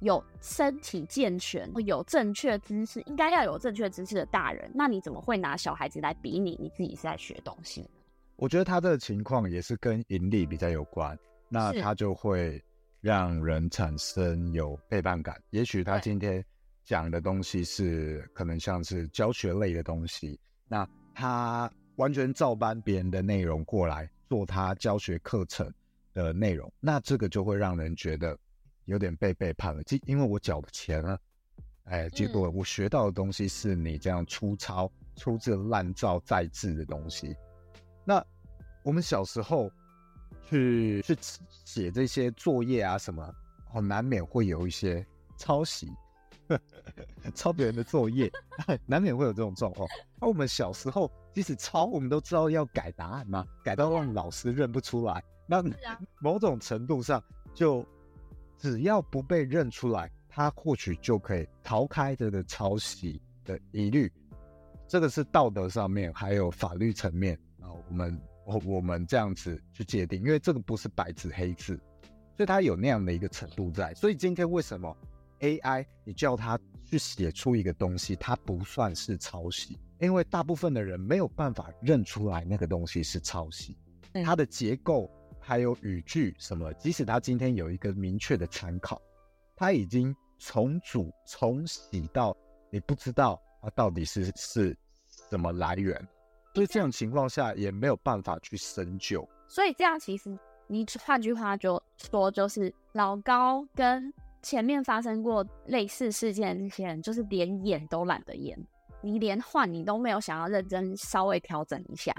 [0.00, 6.54] 有身体健全、有正确知识，应该要有正确知识的大人，那你怎么会拿小孩子来比你？
[6.60, 7.88] 你自己是在学东西？
[8.36, 12.62] 我觉得他这个情况也是跟盈利比较有关，那他就会
[13.00, 16.44] 让人产生有背叛感，也许他今天。
[16.84, 25.70] 讲的东西是可能像是教学类的东西，那他完全照搬别人的内容过来做他教学课程
[26.14, 28.34] 的内容，那这个就会让人觉得
[28.86, 29.82] 有点被背叛了。
[29.82, 31.20] 即因为我缴的钱了，
[31.84, 37.36] 哎，结果我学到的东西是你这样粗糙、粗制滥造再制的东西。
[38.02, 38.24] 那
[38.82, 39.70] 我们小时候
[40.48, 41.16] 去去
[41.64, 43.34] 写这些作业啊什么，
[43.72, 45.04] 哦，难免会有一些
[45.36, 45.88] 抄袭。
[47.34, 48.32] 抄别人的作业，
[48.86, 49.86] 难免会有这种状况。
[50.18, 55.22] 而我们小时候，即使抄，我们都知道要改答案嘛，改到让老师认不出来。
[55.46, 55.62] 那
[56.20, 57.84] 某种程度上，就
[58.56, 64.10] 只要不被认出来，他或许就可以逃开这个抄袭的疑虑。
[64.86, 67.68] 这个是道德上面，还有法律层面啊。
[67.90, 71.78] 我们我我们这样子去界定，因为这个不是白纸黑字，
[72.34, 73.92] 所以它有那样的一个程度在。
[73.92, 74.96] 所以今天为什么
[75.40, 83.76] ？AI，你叫它去写出一个东西，它不算是抄袭，因为大部分的人没有办法认出来那个东西是抄袭。
[84.24, 88.98] 它的结构还有语句什么，即使他今天有一个明确的参考，
[89.54, 92.34] 它已经重组重洗到
[92.70, 94.74] 你不知道它到底是是
[95.28, 96.08] 什么来源，
[96.58, 99.26] 所以这种情况下也没有办法去深究。
[99.46, 108.58] 所以这样其实你换句话就说，就是老高跟前面发生过类似事件的这些人，就是连演都懒得演，
[109.00, 112.14] 你连换你都没有想要认真稍微调整一下。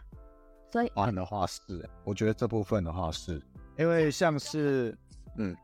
[0.71, 3.41] 所以换的话是，我觉得这部分的话是，
[3.77, 4.95] 因为像是
[5.37, 5.55] 嗯，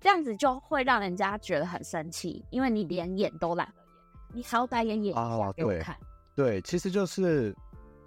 [0.00, 5.96] 这样子就会让人家觉得很生气，因为你连演都懒得演，你好歹也演一下给我看。
[6.34, 7.54] 对，其实就是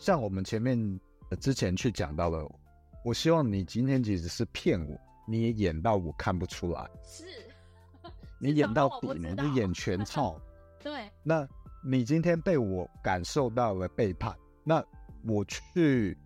[0.02, 1.00] 像我们前面
[1.40, 2.44] 之前去讲到的，
[3.06, 7.24] 我希望你今天其实是骗我，你也演到我看不出来，是，
[8.42, 10.42] 你演到底，你就演全 套。
[10.82, 11.48] 对，那
[11.86, 14.84] 你今天被我感受到了背叛，那
[15.24, 16.18] 我去。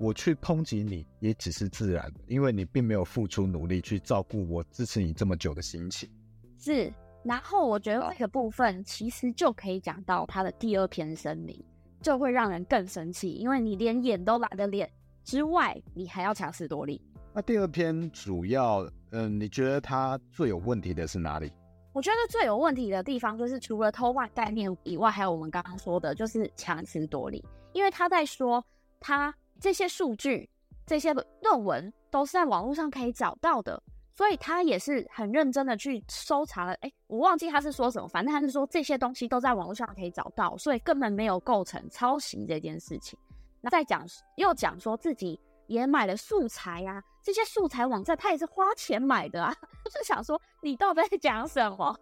[0.00, 6.10] 我去抨击你也只是自然的，因为你并没有付出努力去照顾我支持你这么久的心情。
[6.58, 11.64] 是，然后我觉得这个部分其实就可以讲到他的第二篇声明，
[12.02, 14.90] 就会让人更生气，因为你连演都懒得演
[15.24, 17.00] 之外，你还要强词夺理。
[17.32, 21.50] 那第二篇主要，嗯，你觉得它最有问题的是哪里？
[21.92, 28.62] 我觉得最有问题的地方就是除了偷换概念以外，还有我们刚刚说的，就是强词夺理，因为他在说
[29.00, 29.34] 他。
[29.60, 30.50] 这些数据、
[30.84, 33.80] 这些论文都是在网络上可以找到的，
[34.14, 36.72] 所以他也是很认真的去搜查了。
[36.80, 43.18] 哎，我忘记他是说什么，反正他是说这些东西都在网络上可以找到，所以根本没有构成抄袭这件事情。
[43.60, 44.04] 那再讲
[44.36, 49.54] 又讲说自己也买了素材、啊，这些素材网站他也是花钱买的啊。
[49.84, 51.98] 我 就想说你到底在讲什么？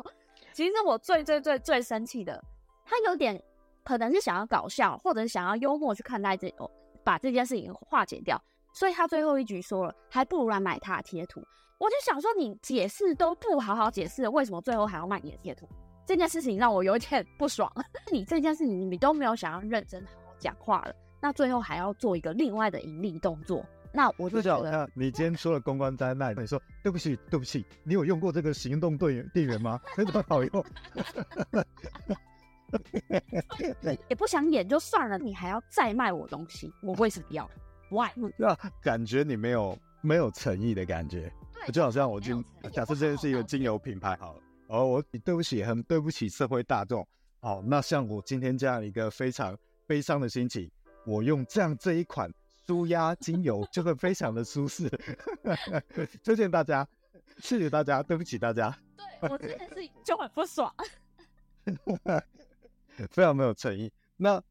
[0.53, 2.42] 其实我最最最最生气的，
[2.85, 3.40] 他有点
[3.85, 6.70] 可能是想要搞笑，或者想要幽默去看待这哦。
[7.03, 8.40] 把这件事情化解掉，
[8.72, 11.42] 所以他最后一局说了，还不如来买他的贴图。
[11.78, 15.66] 我就想说，你解释都不好好解释，为什么最后还要卖你的贴图？
[16.06, 17.72] 这件事情让我有点不爽。
[18.12, 29.80] 你这件事情你都没有想要认真好好讲话了，那最后还要做一个另外的盈利动作，那我就觉得，你今天说了公关灾难，你说对不起，对不起，你有用过这个行动电源电源吗？
[29.96, 30.50] 非常好用。
[34.09, 37.48] 也不想演就算了，你还要再卖我东西，我为什么要
[37.90, 38.11] ？Why？
[38.38, 41.33] 那感觉你没有没有诚意的感觉，
[41.66, 47.07] 对就好像我今假设这件是一个精油品牌好了，哦，我对不起，很对不起社会大众。
[47.40, 50.70] 好，那像我今天这样一个非常悲伤的心情，
[51.07, 52.33] 我用这样这一款
[52.66, 54.88] 舒压精油就会非常的舒适。
[56.22, 56.87] 推荐大家，
[57.38, 58.76] 谢谢大家，对不起大家。
[58.96, 60.72] 对，我这件事情就很不爽。
[63.11, 63.90] 非常没有诚意。
[64.16, 64.42] 那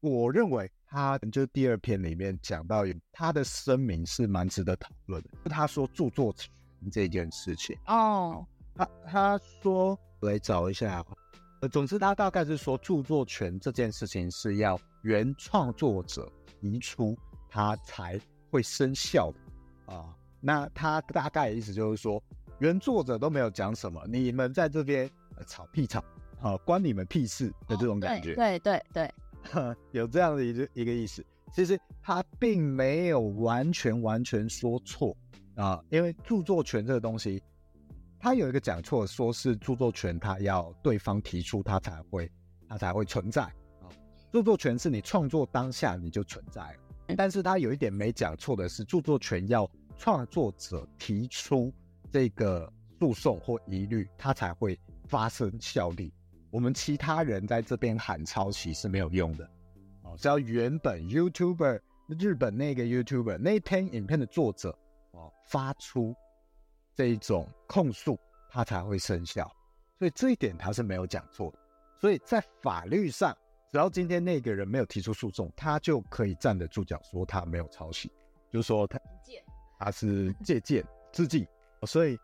[0.00, 5.30] 我认为他就第二篇里面讲到，他的声明是蛮值得讨论的。
[5.48, 6.52] 他说著作权
[6.90, 11.02] 这件事情哦，他他说我来找一下，
[11.62, 17.16] 呃，总之他大概是说著作权这件事情是要原创作者移出，
[17.48, 20.14] 他才会生效的啊。
[20.40, 22.22] 那他大概的意思就是说，
[22.58, 25.10] 原作者都没有讲什么，你们在这边
[25.46, 26.04] 吵屁吵。
[26.42, 29.14] 啊，关你们屁事的这种感觉，对对，对
[29.92, 31.24] 有这样的一个一个意思。
[31.52, 35.14] 其实他并没有完全完全说错
[35.54, 37.42] 啊，因为著作权这个东西，
[38.18, 42.30] 他有一个讲错，说是著作权，他要对方提出，他才会
[42.66, 43.84] 他才会存在啊。
[44.32, 51.70] 著作权是你创作当下你就存在了，但是他有一点没讲错的是，著作权要创作者提出
[52.10, 56.10] 这个诉讼或疑虑，他才会发生效力。
[56.52, 59.50] 我们其他人在这边喊抄袭是没有用的，
[60.02, 64.68] 哦，只要原本 YouTuber 日本那个 YouTuber 那篇影片的作者
[65.12, 66.14] 哦发出
[66.94, 69.50] 这一种控诉，他才会生效，
[69.98, 71.58] 所以这一点他是没有讲错的。
[71.98, 73.34] 所以在法律上，
[73.70, 78.12] 只要今天那个人没有提出诉讼，他就可以站得住脚，说他没有抄袭，
[78.50, 79.00] 就是说他
[79.78, 81.46] 他是借鉴致敬，
[81.86, 82.14] 所以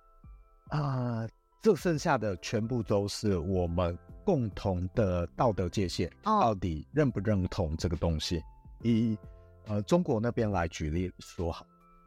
[0.68, 1.22] 啊。
[1.22, 1.28] 呃
[1.60, 8.42] 这剩下的全部都是我们共同的道德界限，到底认不认同这个东西？
[8.82, 9.16] 以
[9.68, 11.64] 呃中国那边来举例说好，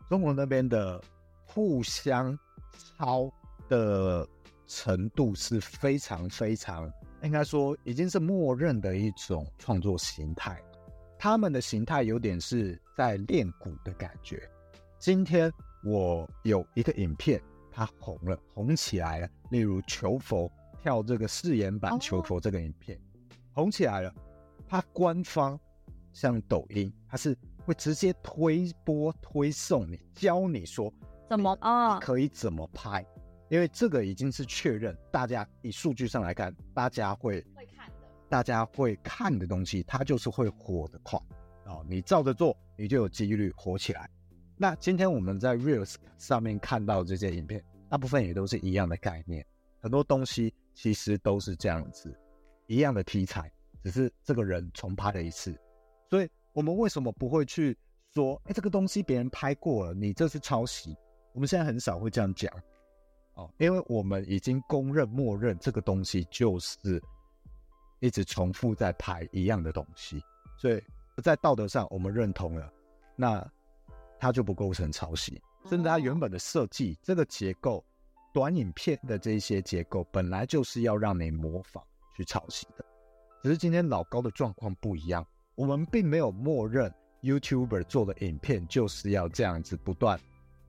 [0.07, 1.01] 中国那边的
[1.47, 2.38] 互相
[2.95, 3.27] 抄
[3.67, 4.27] 的
[4.67, 10.62] 程度是非常非常，应该说已经是默认的一种创作形态。
[11.17, 14.47] 他们的形态有点是在练鼓的感觉。
[14.99, 15.51] 今天
[15.84, 17.41] 我有一个影片。
[17.73, 19.29] 它红了，红起来了。
[19.49, 20.51] 例如求佛
[20.82, 22.98] 跳这个誓言版求佛这个影片
[23.54, 23.63] ，oh.
[23.63, 24.13] 红起来了。
[24.67, 25.60] 它官方
[26.13, 30.91] 像抖音，它是会直接推播推送你，教你说
[31.30, 33.22] 怎么啊，可以怎么拍，oh.
[33.50, 37.94] 因为这个已经是确认，大家以数据上来看，大家会会看的，
[38.30, 41.20] 大家会看的东西，它就是会火得快
[41.65, 41.86] 哦。
[41.88, 44.10] 你照着做，你就有几率火起来。
[44.58, 49.46] 那今天我们在 Reels 上面看到这些影片，大部分也都是一样的概念，
[49.82, 52.13] 很多东西其实都是这样子，
[52.67, 53.51] 一样的题材，
[53.84, 55.55] 只是这个人重拍了一次。
[56.10, 57.77] 所以我们为什么不会去
[58.13, 60.95] 说，哎，这个东西别人拍过了，你这是抄袭？
[61.34, 62.51] 我们现在很少会这样讲，
[63.36, 67.01] 哦，因为我们已经公认、默认这个东西就是
[67.99, 70.23] 一直重复在拍一样的东西，
[70.57, 70.84] 所以
[71.23, 72.73] 在道德上我们认同了，
[73.15, 73.51] 那。
[74.23, 77.84] 它就不构成抄袭，甚至它原本的设计这个结构，
[78.34, 81.84] 短影片的这些结构本来就是要让你模仿
[82.15, 82.86] 去抄袭的，
[83.44, 90.20] 只是今天老高的状况不一样，我们并没有默认 YouTuber 做的影片就是要这样子不断，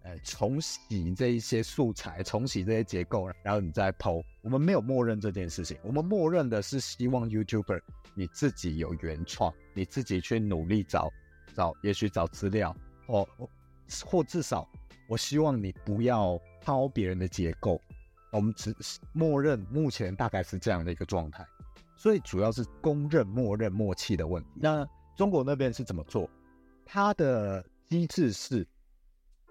[0.02, 7.80] 呃，重洗这一些素材，重洗这些结构，然后你再剖我们没有默认这件事情，我们默认的是希望 YouTuber
[8.14, 11.10] 你自己有原创，你自己去努力找
[11.54, 12.74] 找，也许找资料。
[13.06, 13.26] 哦，
[14.04, 14.68] 或至少，
[15.08, 17.80] 我希望你不要抄别人的结构。
[18.30, 18.74] 我们只
[19.12, 21.46] 默认目前大概是这样的一个状态，
[21.96, 24.48] 所以主要是公认、默认、默契的问题。
[24.54, 26.28] 那中国那边是怎么做？
[26.86, 28.66] 它的机制是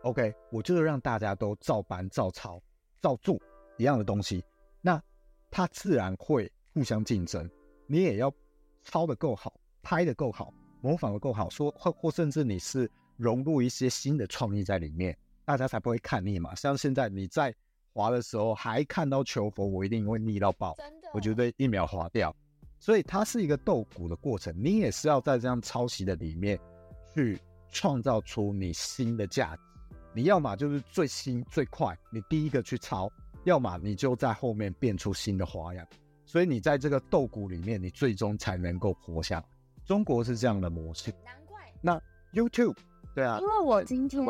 [0.02, 2.60] ，OK，我就是让大家都照搬、照抄、
[3.02, 3.40] 照做
[3.78, 4.44] 一样的东西，
[4.82, 5.00] 那
[5.52, 7.48] 它自然会互相竞争。
[7.86, 8.34] 你也要
[8.84, 12.90] 抄的够好，拍的够好，模仿的够好，说或或甚至你是。
[13.18, 16.54] 融入一些新的创意在里面，大家才不会看腻嘛。
[16.56, 17.54] 像现在你在
[17.94, 22.34] 滑的时候还看到求佛，我一定会腻到爆，真的，我觉得一秒滑掉。
[22.80, 26.60] 所以它是一个斗鼓的过程，你也是要在这样抄袭的里面
[27.14, 29.62] 去创造出你新的价值。
[30.14, 33.08] 你要么就是最新最快，你第一个去抄；
[33.44, 35.86] 要么你就在后面变出新的花样。
[36.26, 39.46] 所以你在这个斗鼓里面，你最终才能够活下来。
[39.86, 41.60] 中国是这样的模式，难怪。
[41.82, 42.02] 那
[42.34, 42.78] YouTube。
[43.14, 44.26] 对啊，因为我今天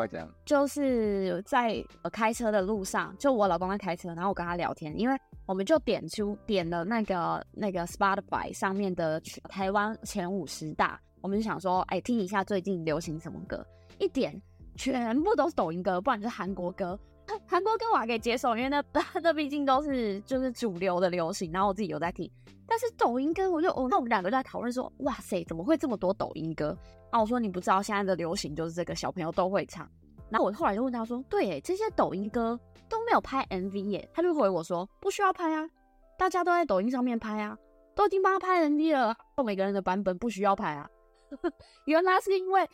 [0.46, 5.16] 就是在开车的路上，就我老公在开车，然后我跟他聊天，因为
[5.46, 13.64] 我们就点出点了那个那个 Spotify 上面的台湾前五十大，我们就想说，哎，听一下最近流行什么歌，
[14.00, 14.40] 一点
[14.76, 16.98] 全部都是抖音歌，不然就是韩国歌。
[17.48, 18.84] 韩国歌我还可以接受，因为那
[19.22, 22.30] 那毕竟都是就是主流的流行，然后我自己有在听。
[22.68, 26.76] 但是抖音歌，我就哦那我们两个就在讨论说，哇塞，怎么会这么多抖音歌？
[27.12, 29.88] 啊我说你不知道现在的流行就是这个，小朋友都会唱。
[30.30, 34.10] 然后我后来就问他说，对，这些抖音歌都没有拍 MV 耶？
[34.14, 35.70] 他就回我说，不需要拍啊，
[36.18, 37.56] 大家都在抖音上面拍啊，
[37.94, 40.90] 都已经帮他拍 MV 了，每个人的版本不需要拍啊。
[41.86, 42.68] 原来是因为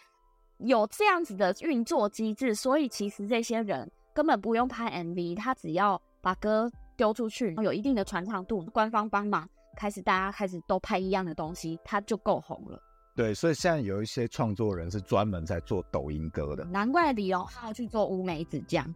[0.60, 3.91] 有这样子的运作机制，所以其实这些人。
[4.13, 12.82] 根本不用拍 MV，他只要把歌丢出去，有一定的传唱度，官方帮忙，开始大家开始都拍一样的东西，他就够红了。
[13.17, 18.93] 对，所以现在有一些创作人是专门在做抖音歌的，难怪李荣浩去做乌梅子酱。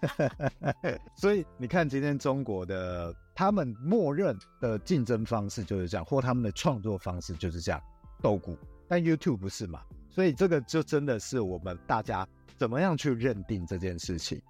[1.16, 7.82] 所以你看，今天中国的他们默认的竞争方式就是这样，或他们的创作方式就是这样，
[8.22, 8.56] 斗鼓。
[8.86, 9.82] 但 YouTube 不是嘛？
[10.08, 12.24] 所以这个就真的是我们大家。
[12.56, 14.40] 怎么样去认定这件事情？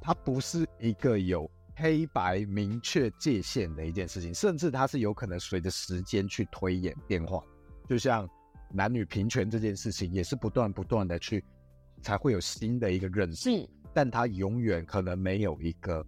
[0.00, 7.42] 它不是一个有黑白明确界限的一件事情，甚至它是有可能随着时间去推演变化。
[7.88, 8.28] 就像
[8.72, 11.44] 男女平权这件事情，也是不断不断的去
[12.02, 13.50] 才会有新的一个认识。
[13.50, 16.04] 是，但它永远可能没有一个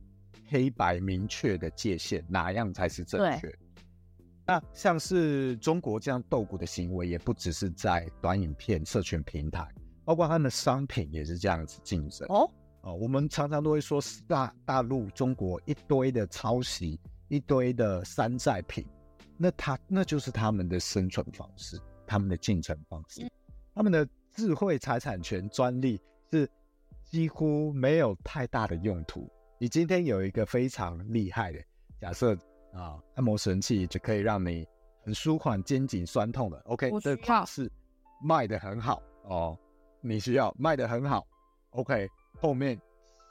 [0.48, 3.52] 黑白明确的界限，哪样才是正确？
[4.46, 9.66] 那像是中国这样斗鼓的行为，也不只是在短影片社群平台。
[10.04, 18.86] 包括他们的商品也是这样子竞争哦哦，我们常常都会说大大陆中国一堆的抄袭，一堆的山寨品，
[19.38, 23.26] 那他那就是他们的生存方式，他们的进程方式，
[23.74, 26.00] 他们的智慧财产权专利
[26.32, 26.50] 是
[27.04, 29.30] 几乎没有太大的用途。
[29.58, 31.60] 你今天有一个非常厉害的
[32.00, 32.36] 假设
[32.72, 34.66] 啊，按摩神器就可以让你
[35.04, 37.70] 很舒缓肩颈酸痛的，OK，这个是
[38.22, 39.58] 卖得很好哦。
[40.00, 41.26] 你需要卖得很好
[41.70, 42.08] ，OK，
[42.40, 42.80] 后面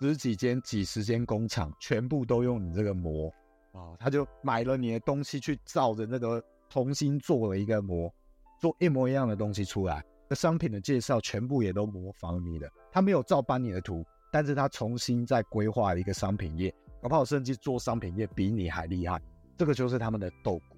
[0.02, 3.34] 十几间、几十间工厂全部都用你这个模
[3.78, 8.12] 啊，他就买了你的东西去照着那个重新做了一个模，
[8.60, 10.04] 做一模一样的东西出来。
[10.28, 19.22] 那商品的介绍全部也都模仿你的，他没有照搬你的图，但是他重新再规划一个商品页，搞不好甚至做商品页比你还厉害。
[19.56, 20.78] 这个就是他们的斗骨。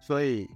[0.00, 0.46] 所以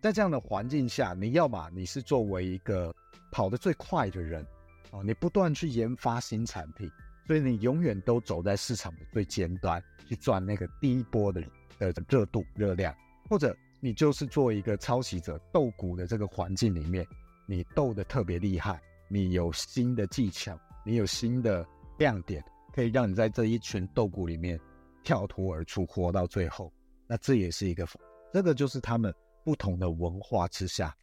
[0.00, 2.92] 在这样的环境下，你要嘛你是作为一个。
[3.32, 4.44] 跑得最快的人，
[4.90, 6.90] 哦，你不断去研发新产品，
[7.26, 11.40] 所以你永远都走在市场的最尖端去赚那个第一波的
[11.78, 12.94] 的热度热量，
[13.28, 17.06] 或者你就是做一个抄袭者，斗鼓的这个环境里面，
[17.46, 21.66] 你斗得特别厉害，你有新的技巧，你有新的
[21.98, 22.44] 亮点，
[22.74, 24.60] 可以让你在这一群斗鼓里面
[25.02, 26.72] 跳脱而出，活到最后。
[27.06, 27.86] 那这也是一个，
[28.32, 29.14] 这个就是他们
[29.44, 30.94] 不同的文化之下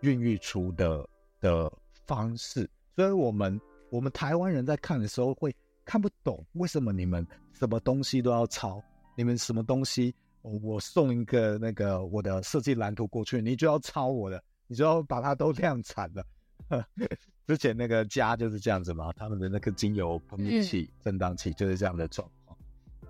[0.00, 1.06] 孕育出的
[1.40, 1.72] 的
[2.06, 2.68] 方式。
[2.96, 3.60] 所以，我们
[3.92, 8.82] 我们台湾人在看的时候会看不懂，为什么你们什么东西都要抄？
[9.14, 16.24] 你们什么东西，我送一个那个我的设计蓝图过去，你就要抄我的，你就要把它都量产了。
[17.46, 22.58] 之前那个家就是这样子嘛，他们的那个精油喷雾器、震荡器就是这样的状况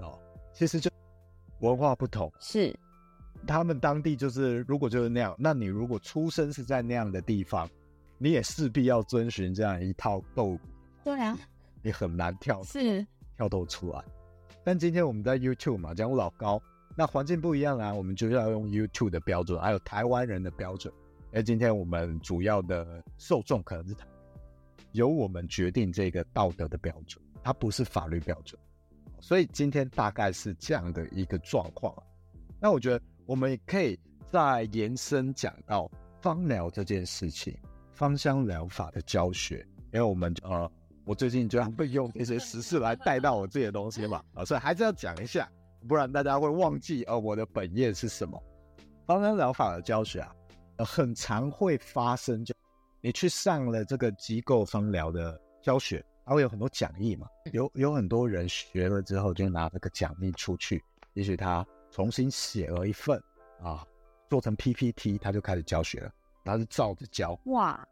[0.00, 0.18] 哦。
[0.52, 0.90] 其实就
[1.60, 2.76] 文化不同，是
[3.46, 7.70] 他们当地就是如果就是那样，那你如果出生是在那样的地方，
[8.18, 10.60] 你也势必要遵循这样一套斗鼓。
[11.04, 11.38] 对啊，
[11.82, 14.02] 你很难跳是跳脱出来。
[14.64, 16.62] 但今天我们在 YouTube 嘛，讲老高，
[16.96, 20.92] 那环境不一样啊，我们就要用 YouTube 的标准，还有台湾人的标准。
[21.32, 23.96] 因为今天我们主要的受众可能是
[24.92, 28.60] 由我们决定这个道德的标准，它不是法律标准，
[29.18, 31.92] 所以今天大概是这样的一个状况。
[32.60, 33.98] 那我觉得我们也可以
[34.30, 35.90] 再延伸讲到
[36.20, 37.56] 芳疗这件事情，
[37.90, 40.70] 芳香疗法的教学，因为我们呃，
[41.04, 45.50] 我最近就要被用这些时事来带到我自己的东西嘛， 啊，所以还是要讲一下，
[45.88, 48.42] 不然大家会忘记呃我的本业是什么。
[49.06, 50.34] 芳香疗法的教学啊。
[50.78, 52.52] 很常会发生，就
[53.00, 60.82] 你去上了这个机构芳疗的教学，它会有很多讲义嘛，有有很多人学了之后就拿这个讲义出去，
[61.12, 63.22] 也许他重新写了一份
[63.62, 63.86] 啊，
[64.28, 66.12] 做成 PPT，他就开始教学了，
[66.44, 67.86] 他是照着教，哇，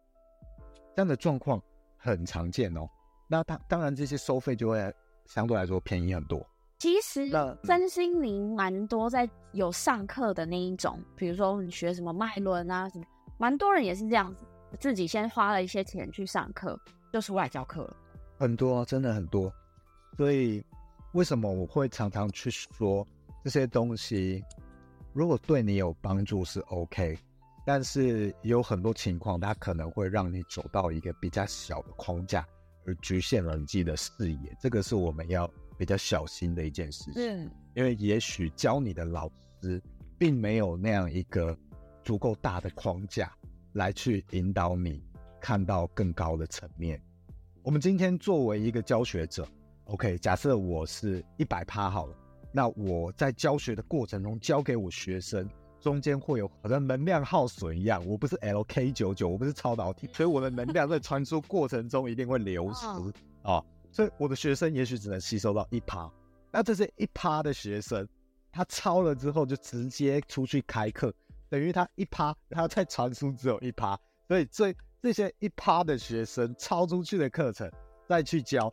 [0.96, 1.62] 这样的状况
[1.96, 2.88] 很常见哦。
[3.32, 4.92] 那他当然这些收费就会
[5.24, 6.44] 相对来说便宜很多。
[6.78, 7.30] 其实，
[7.62, 13.04] 身心灵蛮多在有上课的那一种，比如说你学什么脉轮啊什么，
[13.38, 14.44] 蛮多人也是这样子，
[14.80, 16.76] 自己先花了一些钱去上课，
[17.12, 17.96] 就出来教课了。
[18.36, 19.52] 很多，真的很多。
[20.16, 20.64] 所以，
[21.12, 23.06] 为什么我会常常去说
[23.44, 24.42] 这些东西？
[25.12, 27.16] 如果对你有帮助是 OK，
[27.66, 32.46] 但是有很多情况，它可能会让你走到一个比较小的框架，
[32.86, 34.56] 而局限了你自己的视野。
[34.60, 35.50] 这个是我们要。
[35.80, 39.30] 比较小心的一件事情，嗯，因为也许教你的老
[39.62, 39.80] 师
[40.18, 41.56] 并没有那样一个
[42.04, 43.32] 足够大的框架
[43.72, 45.02] 来去引导你
[45.40, 47.00] 看到更高的层面。
[47.62, 49.48] 我们今天作为一个教学者
[49.84, 52.14] ，OK，假设我是一百趴好了，
[52.52, 55.48] 那我在教学的过程中教给我学生，
[55.80, 63.02] 中间会有好像能量耗损一样，我不是 LK 九九我不是超导体，所以我的能量在传输过程中一定会流失啊。
[63.58, 66.08] 哦所以我的学生也许只能吸收到一趴，
[66.52, 68.06] 那这些一趴的学生，
[68.52, 71.12] 他抄了之后就直接出去开课，
[71.48, 74.72] 等于他一趴，他在传输只有一趴，所以这
[75.02, 77.68] 这些一趴的学生抄出去的课程
[78.06, 78.72] 再去教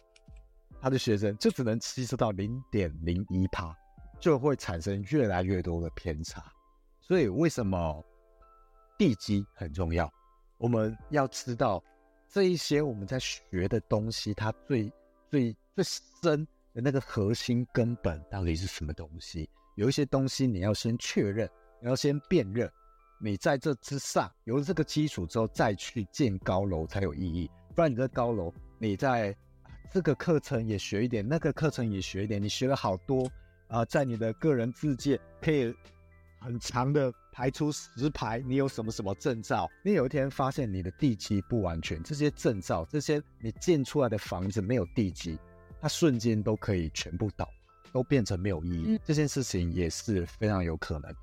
[0.79, 3.75] 他的学生，就只能吸收到零点零一趴，
[4.19, 6.43] 就会产生越来越多的偏差。
[7.07, 8.03] 所以为什么
[8.97, 10.11] 地基很重要？
[10.57, 11.81] 我们要知道
[12.27, 14.91] 这一些我们在学的东西，它最
[15.29, 15.83] 最最
[16.21, 19.49] 深的那个核心根本到底是什么东西？
[19.75, 21.49] 有一些东西你要先确认，
[21.79, 22.69] 你要先辨认，
[23.21, 27.49] 你在这之上有了这个基础之后再去建高楼才有意义。
[27.73, 29.33] 不然你这高楼，你在
[29.91, 33.31] 这个课程也学一点，那个课程也学一点，你学了好多
[33.67, 35.75] 啊、在你的个人自介可以
[36.39, 39.69] 很长的排出十排，你有什么什么证照？
[39.83, 45.37] 你有一天发现你的地基不完全，这些证照，这些你建出来的房子没有地基，
[45.81, 47.47] 它瞬间都可以全部倒，
[47.91, 48.99] 都变成没有意义。
[49.03, 51.13] 这件事情也是非常有可能。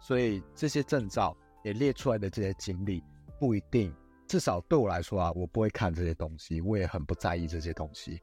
[0.00, 3.02] 所以这些证照也列出来的这些经历，
[3.38, 3.94] 不一定，
[4.26, 8.20] 至少对我来说啊，我不会看这些东西，我也很不在意这些东西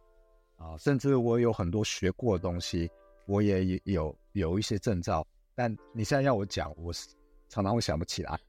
[0.57, 2.89] 啊，甚至我有很多学过的东西，
[3.27, 5.25] 我也有有一些证照，
[5.59, 7.09] 但你现在要我讲，我是。
[7.49, 8.39] 常常会想不起来，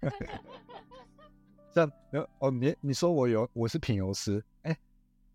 [1.72, 4.76] 这样哦，你你说我有我是品油师，哎，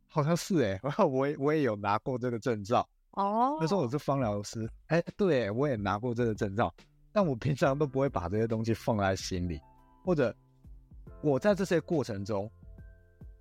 [0.10, 3.56] 好像是哎， 我也我也有拿过这个证照哦。
[3.58, 6.74] 他说我是芳疗师，哎，对，我也拿过这个证照，
[7.14, 9.62] 但我平常都不会把这些东西放在心里，
[10.04, 10.36] 或者
[11.22, 12.52] 我在这些过程中，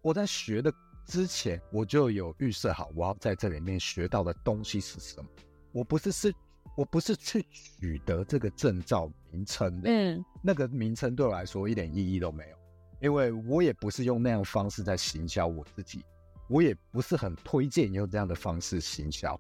[0.03, 0.73] 我在学的
[1.07, 5.29] 之前，我就有预设好我要在这里面学到的东西是什么，
[5.73, 6.33] 我不是是。
[6.75, 12.57] 我不是去取得这个证照名称的，嗯，那个名称对我来说一点意义都没有，
[13.01, 16.05] 因为我也不是用那样方式在行销我自己，
[16.49, 19.39] 我也不是很推荐用这样的方式行销。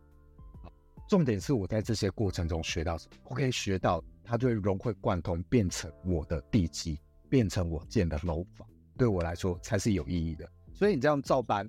[1.08, 8.66] 重点是我在这些过程中学到什么，我可以学到它就会融会贯通，变成我的地基，变成我建的楼房，
[8.96, 10.48] 对我来说才是有意义的。
[10.72, 11.66] 所以你这样照搬，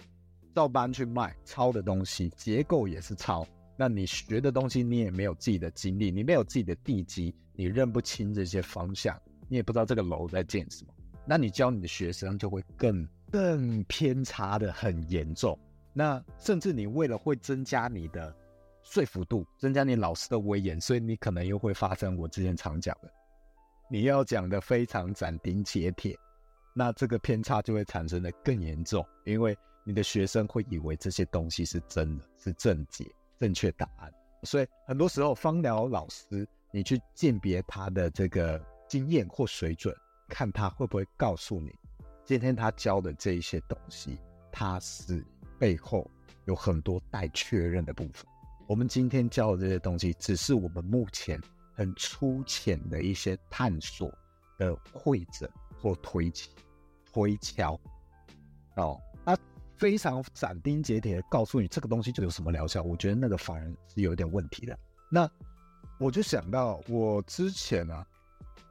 [0.54, 3.46] 照搬去卖，抄的东西结构也是抄。
[3.76, 9.20] 那你学的东西，你也没有自己的经历，你没有自己的地基，你认不清这些方向，
[9.50, 10.94] 你也不知道这个楼在建什么。
[11.26, 15.58] 那你教你的学生就会更更偏差的很严重。
[15.94, 18.36] 那甚至你为了会增加你的
[18.84, 23.12] 说服度，增加你老师的威严，所以你可能又会发生我之前常讲的，
[23.90, 26.18] 你要讲的非常斩钉截铁，
[26.76, 33.06] 那这个偏差就会产生的更严重，因为你的学生会以为这些东西是真的，是正解、
[33.40, 34.14] 正确答案。
[34.44, 39.96] 所以很多时候，芳疗老师你去鉴别他的这个经验或水准，
[40.28, 41.74] 看他会不会告诉你，
[42.26, 44.20] 今天他教的这一些东西，
[44.52, 45.26] 他是
[45.58, 46.10] 背后
[46.46, 48.26] 有很多待确认的部分。
[48.68, 51.40] 我们今天教的这些东西，只是我们目前
[51.74, 54.12] 很粗浅的一些探索
[54.58, 55.50] 的会诊
[55.82, 56.50] 或推敲、
[57.12, 57.80] 推敲
[58.76, 59.00] 哦。
[59.26, 59.38] 他
[59.78, 64.78] 非常斩钉截铁的告诉你这个东西就有什么疗效，我觉得那个反而是有点问题的。
[65.12, 65.30] 那
[66.00, 68.06] 我就想到我之前啊，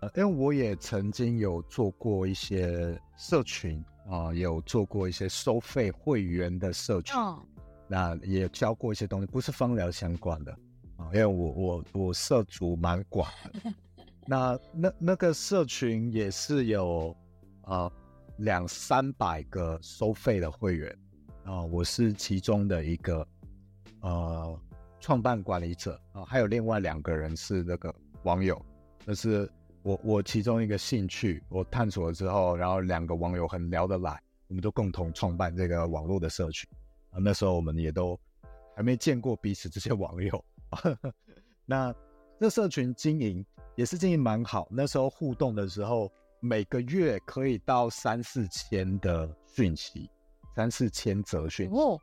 [0.00, 7.16] 呃，因为我也曾经有做过一些社群啊，有做过一些收费会员的社群。
[7.16, 7.42] 哦
[7.88, 10.53] 那也教过一些东西，不是芳疗相关的
[10.96, 13.74] 啊，因为我我我涉足蛮广的。
[14.26, 17.14] 那那那个社群也是有
[17.61, 17.92] 啊
[18.38, 20.98] 两三百个收费的会员
[21.44, 23.26] 啊，我是其中的一个
[24.00, 24.60] 呃
[25.00, 28.60] 创办管理者啊，还有另外两个人是那个网友，
[29.04, 29.50] 那是
[29.82, 36.68] 我我其中一个兴趣，我探索了之后，然后两个网友很聊得来，我们就共同创办这个网络的社群。
[37.10, 38.18] 啊，那时候我们也都
[38.74, 40.44] 还没见过彼此这些网友。
[41.66, 41.94] 那
[42.40, 43.44] 这社群经营
[43.76, 44.66] 也是经营蛮好。
[44.70, 46.10] 那时候互动的时候，
[46.45, 50.11] 每个月可以到三四千的讯息，
[50.57, 51.76] 三四千则讯息。
[51.76, 51.97] 哦，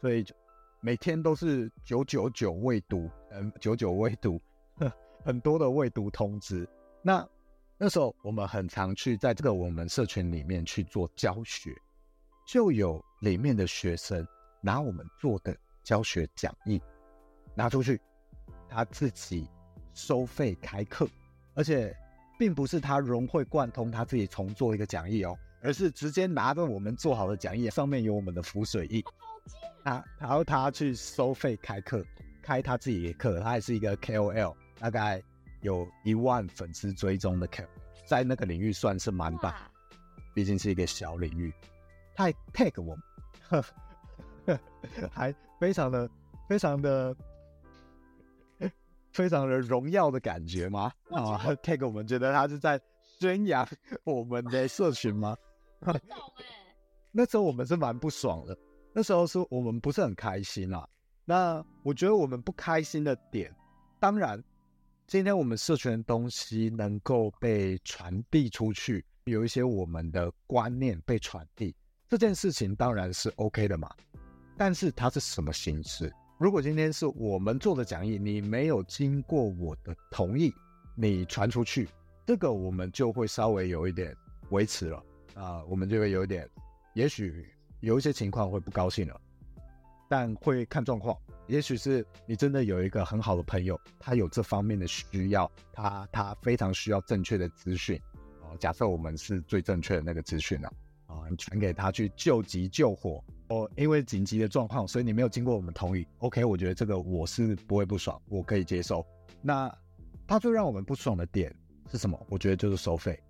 [0.00, 0.32] 所以就
[0.80, 4.40] 每天都是九九九未读，嗯，九九未读，
[5.24, 6.68] 很多的未读通知。
[7.02, 7.28] 那
[7.76, 11.74] 那时候我们很常去在这个我们社群里面去做教学，
[12.46, 14.24] 就有里面的学生。
[14.62, 16.80] 拿我们做的教学讲义
[17.54, 18.00] 拿出去，
[18.68, 19.48] 他自己
[19.94, 21.08] 收费开课，
[21.54, 21.96] 而且
[22.40, 29.04] 并不是他融会贯通，他自己重做一个讲义哦，而是直接拿着我们做好的讲义，上面有我们的浮水印，
[29.82, 32.02] 啊然后他去收费开课，
[32.40, 35.22] 开他自己的课，他还是一个 KOL，大概
[35.60, 37.66] 有一万粉丝追踪的 KOL，
[38.06, 39.70] 在那个领域算是蛮大，
[40.32, 41.52] 毕竟是一个小领域，
[42.14, 43.02] 他还 tag 我们。
[43.50, 43.64] 呵
[45.12, 46.08] 还非常的、
[46.48, 47.14] 非常的、
[49.12, 50.92] 非常的荣耀的感觉吗？
[51.10, 52.80] 啊， take 我们觉得他是在
[53.18, 53.66] 宣扬
[54.04, 55.36] 我们的社群吗？
[57.12, 58.56] 那时候我们是蛮不爽的，
[58.92, 60.88] 那时候是我们不是很开心啦。
[61.24, 63.54] 那我觉得我们不开心的点，
[63.98, 64.42] 当然，
[65.06, 71.74] 今天我们社群的东西能够被传递出去，有一些我们的观念被传递，
[72.08, 73.90] 这件事情当然是 OK 的嘛。
[74.56, 76.12] 但是它是什么形式？
[76.40, 80.50] 如果今天是我们做的讲义，你没有经过我的同意，
[80.94, 81.86] 你传出去，
[82.26, 84.16] 这个我们就会稍微有一点
[84.48, 86.48] 维持了啊、我们就会有一点，
[86.94, 87.46] 也许
[87.80, 89.20] 有一些情况会不高兴了，
[90.08, 91.14] 但会看状况。
[91.46, 98.00] 也许是你真的有一个很好的朋友，他有这方面的需要，他他非常需要正确的资讯
[98.40, 98.56] 啊。
[98.58, 100.72] 假设我们是最正确的那个资讯了，
[101.30, 103.22] 你传给他去救急救火。
[103.48, 106.06] 哦，因为紧急的状况，所以你没有经过我们同意。
[106.18, 109.04] OK，我觉得这个我是不会不爽，我可以接受。
[109.42, 109.72] 那
[110.26, 111.52] 他最让我们不爽的点
[111.90, 112.16] 是什么？
[112.28, 113.20] 我觉得就是收费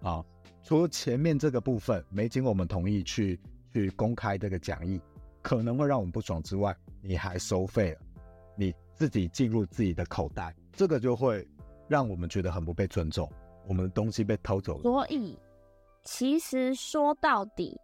[0.00, 0.24] 啊。
[0.62, 3.38] 除了前面这个部分没经过我们同意去
[3.72, 4.98] 去公开这个讲义，
[5.42, 8.00] 可能会让我们不爽之外，你还收费了，
[8.56, 11.46] 你自己进入自己的口袋，这个就会
[11.88, 13.30] 让我们觉得很不被尊重，
[13.66, 14.82] 我们的东西被偷走了。
[14.82, 15.36] 所以，
[16.04, 17.80] 其实说到底，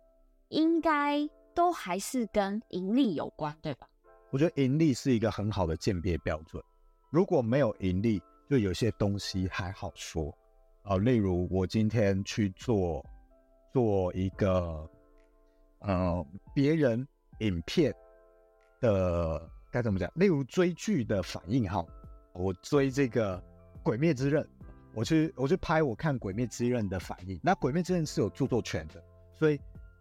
[0.49, 1.29] 应该。
[1.55, 3.89] 都还是跟盈利有关，对吧？
[4.31, 6.63] 我觉得盈利是一个很好的鉴别标准。
[7.11, 10.33] 如果没有盈利，就有些东西还好说
[10.85, 13.05] 啊、例如，我今天去做
[13.73, 14.89] 做一个
[15.81, 17.05] 呃别人
[17.41, 17.93] 影片
[18.81, 20.09] 的该怎么讲？
[20.15, 21.85] 例如追剧的反应哈，
[22.35, 23.37] 我追这个
[23.83, 24.45] 《鬼灭之刃》，
[24.99, 27.39] 我去我去拍我看《鬼灭之刃》的反应。
[27.43, 29.03] 那《鬼灭之刃》是有著作权的，
[29.35, 29.61] 所以。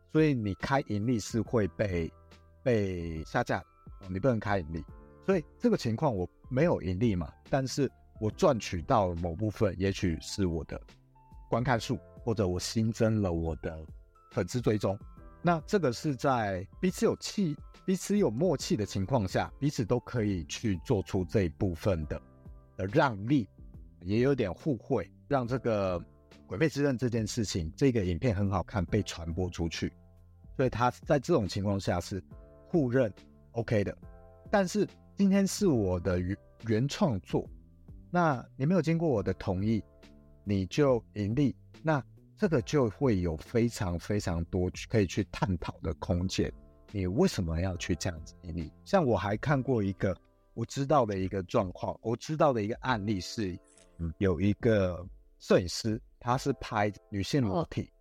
[0.09, 2.11] 所以你开盈利是会被
[2.63, 3.65] 被下架的，
[4.07, 4.83] 你不能开盈利。
[5.25, 10.81] 所以这个情况我没有盈利嘛，但是我赚取到某部分，也许是我的
[11.49, 13.77] 观看数，或者我新增了我的
[14.31, 14.97] 粉丝追踪。
[15.41, 22.19] 那这个是在彼此有气、彼此有默契的情况下，彼此都可以去做出这一部分的
[22.77, 23.47] 的让利，
[24.01, 25.99] 也有点互惠，让这个
[26.45, 29.91] 《鬼灭之刃》这件事情，这个影片很好看，被传播出去。
[30.55, 32.23] 所以他在这种情况下是
[32.67, 33.13] 互认
[33.51, 33.97] OK 的。
[34.49, 36.37] 但是今天是我的原
[36.67, 37.47] 原创作，
[38.09, 39.83] 那你没有经过我的同意，
[40.43, 42.03] 你就盈利，那。
[42.39, 46.53] 这个就会有非常非常多可以去探讨的空间。
[46.91, 48.35] 你为什么要去这样子？
[48.43, 50.15] 盈利像我还看过一个
[50.53, 53.57] 我知道的一个状况，我知道的一个案例是，
[54.17, 55.05] 有一个
[55.39, 57.91] 摄影师，他是拍女性裸体，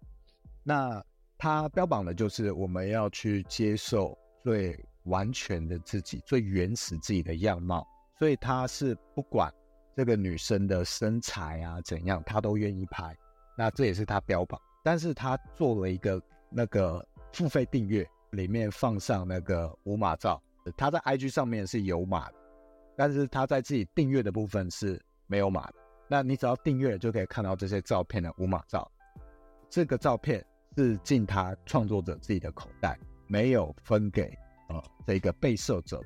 [0.62, 1.03] 那
[1.38, 7.86] 他标榜的就是我们要去接受最完全的自己，最原始自己的样貌，
[8.18, 9.53] 所以他是不管
[9.94, 13.16] 这个女生的身材啊怎样，他都愿意拍。
[13.57, 20.42] 那这也是他标榜，但是他做了一个那个付费订阅，里面放上那个无码照，
[20.76, 22.34] 他在 IG 上面是有码的，
[22.97, 25.74] 但是他在自己订阅的部分是没有码的。
[26.09, 28.91] 那你只要订阅就可以看到这些照片的无码照，
[29.69, 30.45] 这个照片
[30.77, 34.33] 是进他创作者自己的口袋，没有分给
[34.69, 36.01] 呃这个被摄者，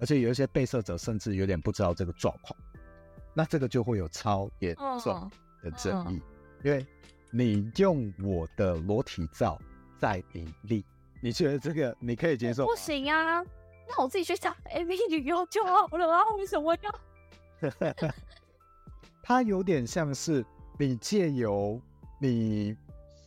[0.00, 2.58] 而且有一些被摄者甚至有点不知道这个状况，
[3.34, 5.30] 那这个就会有超严重
[5.62, 6.18] 的争议。
[6.18, 6.64] Oh, oh.
[6.64, 6.86] 因为
[7.30, 9.60] 你用我的裸体照
[9.98, 10.82] 在盈利，
[11.20, 12.70] 你觉得这个你可以接受吗？
[12.70, 13.44] 不行啊，
[13.86, 17.00] 那我自己去找 AV 女优就好了啊，为什么要？
[19.28, 20.46] 它有点像是
[20.78, 21.82] 你借由
[22.20, 22.76] 你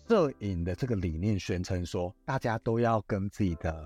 [0.07, 3.85] 摄影的这个理念宣称说，大家都要跟自己的，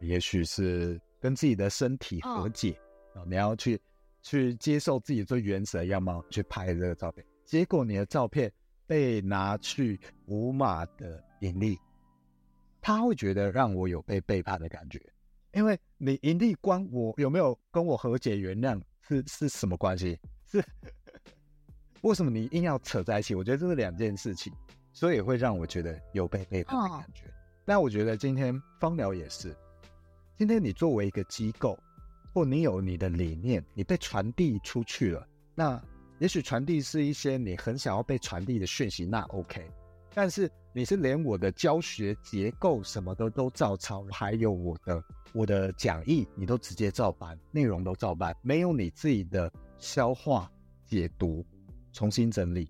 [0.00, 2.72] 也许是跟自己的身体和解
[3.14, 3.80] 啊，哦，你要去
[4.20, 8.52] 去接受自己最原始的样貌去拍这个照片，结果你的照片。
[8.86, 11.78] 被拿去无码的盈利，
[12.82, 15.00] 他会觉得让我有被背叛的感觉，
[15.54, 20.20] 因为你盈利关我有没有跟我和解原谅是是什么关系？
[20.44, 20.62] 是
[22.04, 23.34] 为什么你硬要扯在一起？
[23.34, 24.52] 我觉得这是两件事情，
[24.92, 27.24] 所以会让我觉得有被背叛的感觉。
[27.64, 27.84] 那、oh.
[27.84, 29.56] 我觉得今天芳疗也是，
[30.36, 31.78] 今天你作为一个机构，
[32.32, 35.82] 或你有你的理念，你被传递出去了，那。
[36.20, 39.68] 也许传递是一些你很想要被传递的讯息，那 OK。
[40.14, 50.48] 但是你是连我的教学结构什么的都照抄，还有我的我的讲义，你都直接照搬，内容都照搬，没有你自己的消化、
[50.86, 51.44] 解读、
[51.94, 52.68] 重新整理，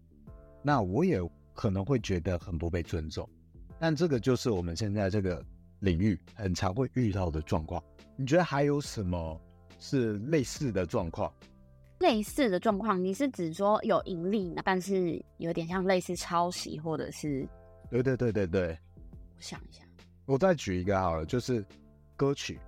[0.62, 1.18] 那我也
[1.52, 3.28] 可能会觉得很不被尊重。
[3.80, 5.44] 但这个就是我们现在这个
[5.80, 7.82] 领域很常会遇到的状况。
[8.16, 9.40] 你觉得还有什么
[9.80, 11.32] 是类似的状况？
[12.00, 17.48] 类似的状况，你是指说有盈利，但是有点像类似抄袭，或者是？
[17.90, 18.78] 对对对对对。
[19.36, 19.82] 我想一下，
[20.26, 21.64] 我再举一个好了，就是
[22.14, 22.60] 歌曲。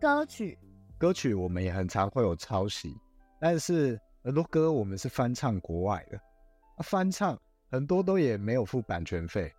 [0.00, 0.58] 歌曲。
[0.98, 2.94] 歌曲我们也很常会有抄袭，
[3.40, 6.20] 但是很多歌我们是翻唱国外的，
[6.84, 7.38] 翻唱
[7.70, 9.52] 很多都也没有付版权费，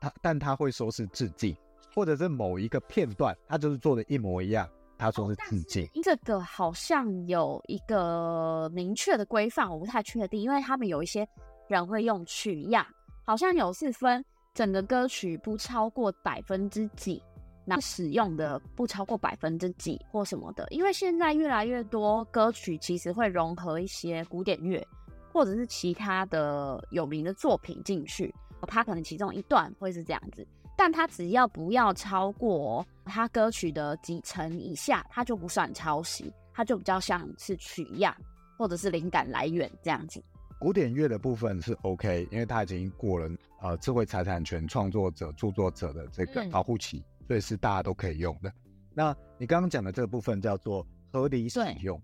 [0.00, 1.56] 他但他会说是致敬，
[1.94, 4.68] 或者是某一个片段，他就是做的一模一样。
[4.98, 11.28] 他说是致敬，哦，这个好像有一个明确的规范，我不太确定，因为他们有一些
[11.68, 12.86] 人会用取样，
[13.22, 14.24] 好像有是分
[14.54, 17.22] 整个歌曲不超过百分之几，
[17.66, 24.86] 那使用的不超过百分之几或什么的，因为现在越来越多歌曲其实会融合一些古典乐
[25.32, 28.34] 或者是其他的有名的作品进去，
[28.68, 30.46] 它可能其中一段会是这样子。
[30.78, 38.14] 但它只要不要超过它歌曲的几成以下，它就不算抄袭，它就比较像是取样
[38.58, 40.22] 或者是灵感来源这样子。
[40.58, 48.52] 古典乐的部分是 OK，因为它已经过了呃智慧财产权创作者、著作者的这个保护期，嗯，所以是大家都可以用的。
[48.94, 52.00] 那你刚刚讲的这个部分叫做合理使用，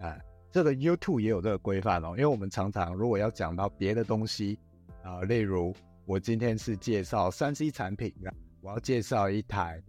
[0.00, 0.18] 啊，
[0.50, 4.58] 这个 YouTube 也有这个规范哦，因为我们常常如果要讲到别的东西
[5.02, 5.74] 啊，呃，例如。
[6.06, 8.12] 我今天是介绍三 C 产品，
[8.62, 9.80] 我要介绍一台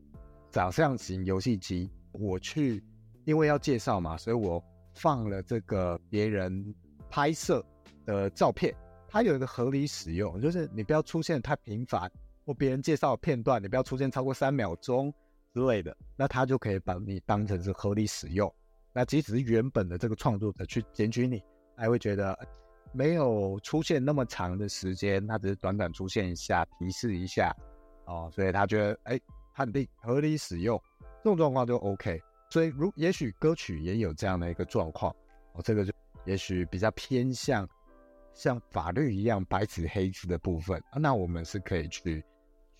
[0.51, 1.89] 长相型游戏机。
[2.11, 2.83] 我去，
[3.25, 6.75] 因为要介绍嘛，所以我放了这个别人
[7.09, 7.65] 拍摄
[8.05, 8.71] 的照片。
[9.07, 12.11] 它有一个合理使用，就是你不要出现太频繁，
[12.53, 15.13] 别人介绍的片段，你不要出现超过三秒钟
[15.53, 18.53] 之类的，那他就可以把你当成是合理使用。
[18.93, 21.43] 那即使是原本的这个创作者去检举你，
[21.75, 22.37] 还会觉得。
[22.93, 27.55] 没有出现那么长的时间，他只是短短出现一下，提示一下，
[28.03, 29.17] 哦，所以他觉得哎，
[29.53, 30.77] 判定合理使用，
[31.23, 32.21] 这种状况就 OK。
[32.49, 35.09] 所以如也许歌曲也有这样的一个状况，
[35.53, 35.93] 哦，这个就
[36.25, 37.65] 也许比较偏向
[38.33, 42.21] 像法律一样白纸黑字的部分，那我们是可以去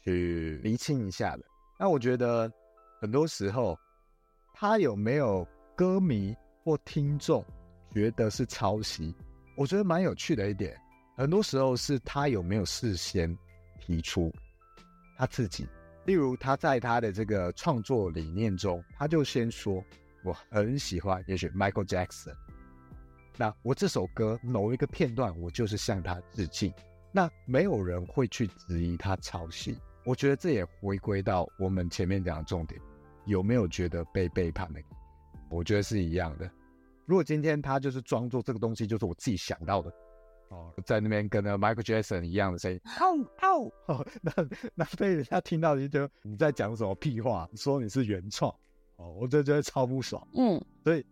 [0.04, 1.44] 去厘清一下的。
[1.80, 2.52] 那我觉得
[3.00, 3.78] 很多时候，
[4.54, 7.44] 他有没有歌迷或听众
[7.92, 9.16] 觉得是抄袭？
[9.58, 10.80] 我觉得蛮有趣的一点，
[11.18, 13.38] 很多时候是他有没有事先
[13.80, 14.32] 提出
[15.18, 15.68] 他自己。
[16.06, 19.84] 例如他在他的这个创作理念中，他就先说
[20.24, 22.34] 我很喜欢，也许 Michael Jackson。
[23.38, 26.74] 那我这首歌某一个片段，我就是向他致敬。
[27.12, 29.78] 那没有人会去质疑他抄袭。
[30.04, 32.82] 我觉得这也回归到我们前面讲的重点，
[33.26, 34.82] 有没有觉得被背叛的？
[35.50, 36.50] 我觉得是一样的。
[37.06, 39.94] 如果今天他就是装作这个东西就是我自己想到的，
[40.50, 44.34] 哦，在那边跟那 Michael Jackson 一样的声音，嗷嗷，那
[44.76, 48.50] 那被人家听到就觉得你在讲什么屁话，说你是原创，
[48.96, 50.26] 哦，我就觉得超不爽。
[50.34, 51.06] 嗯，所以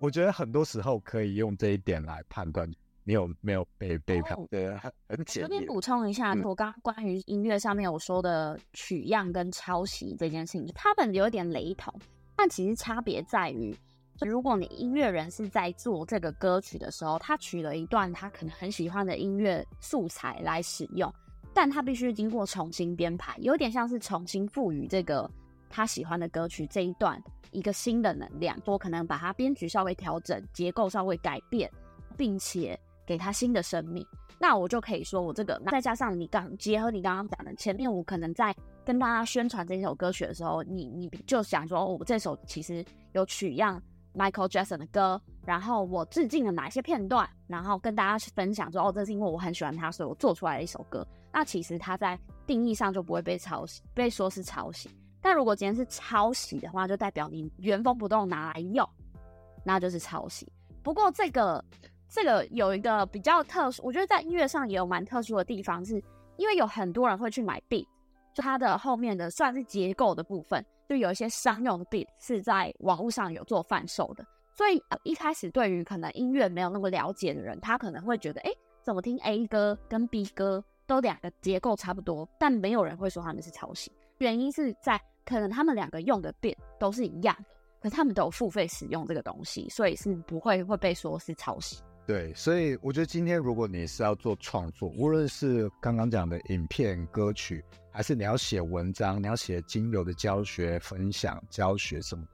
[0.00, 2.68] 我觉得很多时候可以用这一点来判断。
[3.06, 4.34] 你有没有被背叛？
[4.50, 5.42] 对，很很简。
[5.42, 11.92] 这边补充一下，嗯、我刚刚关于音乐上面我说的取样跟抄袭这件事情，他们有点雷同，
[12.34, 13.76] 但其实差别在于，
[14.20, 21.12] 如果你音乐人是在做这个歌曲的时候，他取了一段他可能很喜欢的音乐素材来使用，
[21.52, 25.30] 但他必须经过重新编排，有点像是重新赋予这个
[25.68, 31.70] 他喜欢的歌曲这一段一个新的能量，我可能把它编曲稍微调整，结构稍微改变，
[32.16, 32.80] 并且。
[33.06, 34.06] 给他新的生命，
[34.38, 43.82] 那我就可以说我这个，那再加上你刚结合你刚刚讲的，前面我可能在跟大家宣传这首歌曲的时候，你你就想说，我这首其实有取样
[44.14, 51.06] Michael Jackson 的歌，然后我致敬了哪些片段，然后跟大家去分享说，哦，这是因为我很喜欢他，所以我做出来的一首歌。
[51.32, 54.88] 那其实他在定义上就不会被抄袭，被说是抄袭。
[55.20, 58.88] 但如果今天是抄袭的话，就代表你原封不动拿来用，
[59.64, 60.50] 那就是抄袭。
[60.82, 61.64] 不过这个。
[62.14, 66.00] 这个有一个比较特殊，我觉得在音乐上也有蛮特殊的地方，是
[66.36, 67.84] 因为有很多人会去买 beat，
[68.32, 78.50] 就它的后面的算是结构的部分，就有一些商用的 beat 是在网络上有做贩售的，所以一开始对于可能音乐没有那么了解的人，他可能会觉得，哎，
[78.80, 87.44] 怎么听 A 歌跟 B 歌都两个结构差不多，但没有人会说他们是抄袭，原因是在可能他们两个用的 beat 都是一样的，
[87.82, 91.82] 可是他们都有付费使用这个东西，所以是不会会被说是抄袭。
[92.06, 102.30] 对，所以我觉得今天如果你是要做创作，无论是刚刚讲的影片、歌曲，还是你要写文章，你要写精油的教学、分享、教学什么的，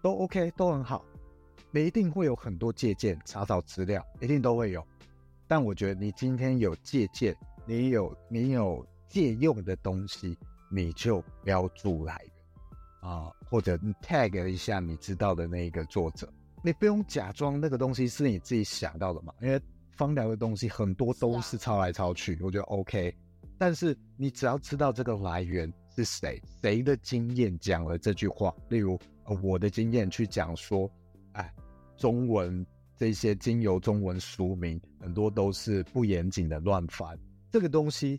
[0.00, 1.04] 都 OK，都很好。
[1.70, 4.82] 你一定会有很多借鉴、查找资料，一定都会有。
[5.46, 7.36] 但我觉得你今天有借鉴，
[7.66, 10.38] 你有你有借用的东西，
[10.70, 16.26] 你就标注来源啊，或者你 tag 一下你知道的那一个作者。
[16.64, 19.60] 你不用假装那个东西是你自己想到的嘛，因为
[19.90, 23.14] 芳疗的东西很多都是抄来抄去，我觉得 OK。
[23.58, 30.90] 但是你只要知道这个来源是谁，谁的经验讲了这句话，例如呃我的经验去讲说，
[31.32, 31.52] 哎，
[31.98, 32.64] 中文
[32.96, 37.14] 这些精油中文书名很多都是不严谨的乱翻，
[37.52, 38.18] 这个东西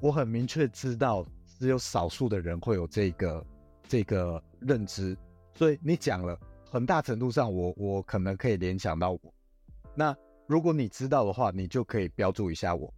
[0.00, 1.26] 我很明确知道，
[1.58, 3.46] 只有少数的人会有这个
[3.86, 5.14] 这个认知，
[5.52, 6.40] 所以你讲了。
[6.70, 9.20] 很大程度上我，我可能可以联想到我。
[9.94, 10.14] 那
[10.46, 12.92] 如果你知道的话，你就可以标注一下我。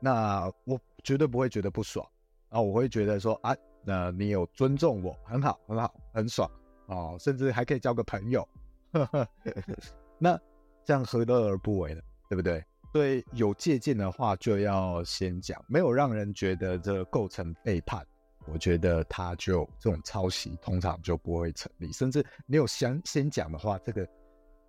[0.00, 2.06] 那我绝对不会觉得不爽
[2.50, 2.60] 啊！
[2.60, 6.50] 我会觉得说啊，那你有尊重我，很好，很好，很爽
[6.86, 7.16] 啊！
[7.18, 8.46] 甚至还可以交个朋友。
[10.18, 10.38] 那
[10.84, 12.00] 这样何乐而不为呢？
[12.28, 12.64] 对不对？
[12.92, 18.06] 所以有借鉴的话，就要先讲，没有让人觉得这构成背叛。
[18.46, 24.06] 我觉得他就这种抄袭通常就不会成立，甚至你有先先讲的话，这个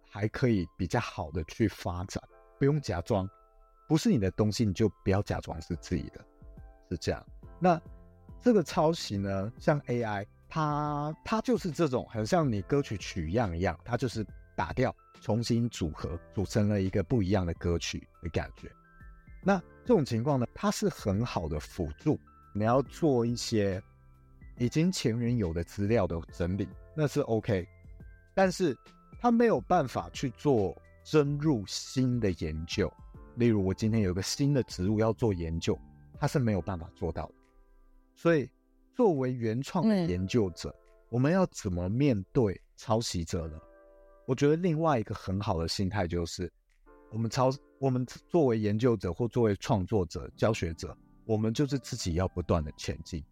[0.10, 2.24] 还可以比较好的去发展，
[2.58, 3.30] 不用假装
[3.88, 6.26] 不是你的东西，你就不要假装是自己的，
[6.90, 7.26] 是这样。
[7.60, 7.80] 那
[8.42, 18.72] 这个抄袭呢，像 AI，它它就是这种很像你歌曲取样一样，它就是打掉重新组合，组成了一个不一样的歌曲的感觉。
[19.44, 22.20] 那这种情况呢，它是很好的辅助。
[22.58, 23.84] 你要做一些
[24.58, 27.68] 已经前人有的资料的整理，那是 OK，
[28.34, 28.74] 但是
[29.20, 32.90] 他没有办法去做深入新的研究。
[33.36, 35.78] 例如，我今天有个新的植物要做研究，
[36.18, 37.34] 他是没有办法做到的。
[38.16, 38.50] 所以，
[38.94, 40.80] 作为原创的研究者，嗯、
[41.10, 43.60] 我们要怎么面对抄袭者呢？
[44.26, 46.50] 我觉得另外一个很好的心态就是，
[47.12, 50.98] 我们抄，我们作为研究者或作为创作者、教学者。
[51.26, 53.24] 我们就是自己要不断的前进，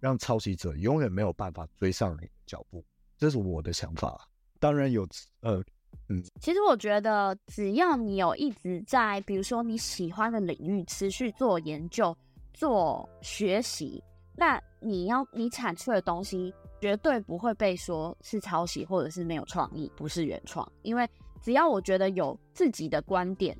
[0.00, 2.84] 让抄袭者永远没有办法追上你的脚步，
[3.18, 4.28] 这是我的想法。
[4.58, 5.06] 当然有，
[5.40, 5.62] 呃，
[6.08, 12.16] 嗯，其实我觉得只要你有一直在，比如说你喜欢的领域持续做研究、
[12.52, 14.02] 做学习，
[14.36, 21.08] 那你要你产出的东西绝对不会被说是抄袭或者是没有创意，不是原创，因为
[21.40, 23.56] 只要我觉得有自己的观点。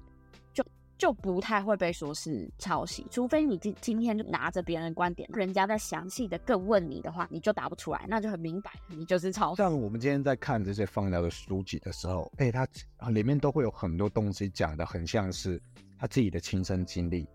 [1.03, 9.57] 就不太会被说是抄袭，除非你今今天就拿着别人的观点，人家在详细的更问你的话，你就答不出来，那就很明白，你就是抄袭。
[9.57, 15.61] 像我们今天在看这些芳疗的书籍的时候，哎、欸，它里面都会有很多东西讲的很像是
[15.99, 17.27] 他自己的亲身经历，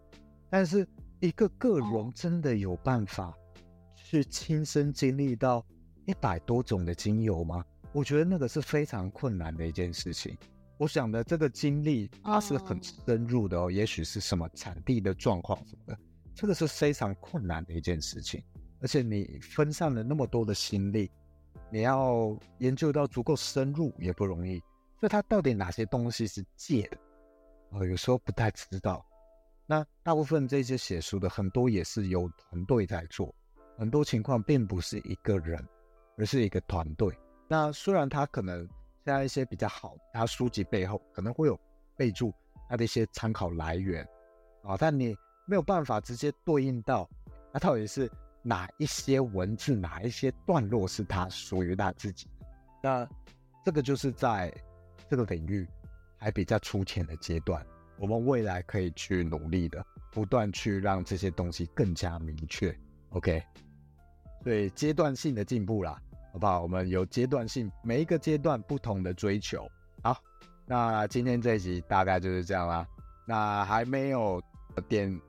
[0.49, 0.87] 但是
[1.19, 3.33] 一个个人真的有办法
[3.95, 5.61] 去亲身经历到
[6.05, 7.65] 一百多种的精油吗？
[7.91, 10.37] 我觉得那个是非常困难的一件事情。
[10.79, 15.99] 我想的这个经历，它是很深入的哦，也许是什么产地的状况什么的，
[16.35, 18.43] 这个是非常困难的一件事情。
[18.79, 21.09] 而且你分散了那么多的心力，
[21.71, 24.59] 你要研究到足够深入也不容易。
[24.99, 26.97] 所以它到底哪些东西是借的？
[27.71, 29.03] 哦，有时候不太知道。
[29.65, 33.33] 那大部分这些写书的很多也是由团队在做，
[33.79, 35.59] 很多情况并不是一个人，
[36.17, 37.11] 而是一个团队。
[37.47, 38.67] 那虽然他可能。
[39.15, 41.57] 在一些比较好，他书籍背后可能会有
[41.95, 42.33] 备注
[42.67, 44.05] 他的一些参考来源
[44.63, 47.09] 啊，但你没有办法直接对应到
[47.53, 48.11] 他到底是
[48.43, 52.27] 哪一些文字，哪一些段落是他属于他自己。
[52.83, 53.07] 那
[53.63, 54.53] 这个就是在
[55.09, 55.65] 这个领域
[56.17, 57.65] 还比较粗浅的阶段，
[57.97, 62.77] 我们未来可以去努力的，不断去让这些东西更加明确。
[63.11, 63.41] OK，
[64.43, 66.01] 所以阶段性的进步啦。
[66.37, 66.61] 好不好？
[66.61, 69.67] 我们有阶段性，每一个阶段不同的追求。
[70.03, 70.21] 好，
[70.67, 72.87] 那今天这一集大概就是这样啦。
[73.25, 74.39] 那还没有
[74.87, 75.19] 点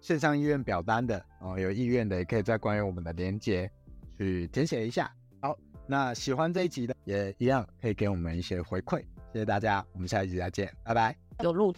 [0.00, 3.70] 线上意愿表单的哦，有意愿的也可以在关于我们的连接
[4.16, 5.12] 去填写一下。
[5.42, 5.54] 好，
[5.86, 9.00] 那喜欢这一集的也一样可以给我们一些回馈。
[9.34, 11.14] 谢谢大家，我们下一集再见，拜拜。
[11.40, 11.74] 有录。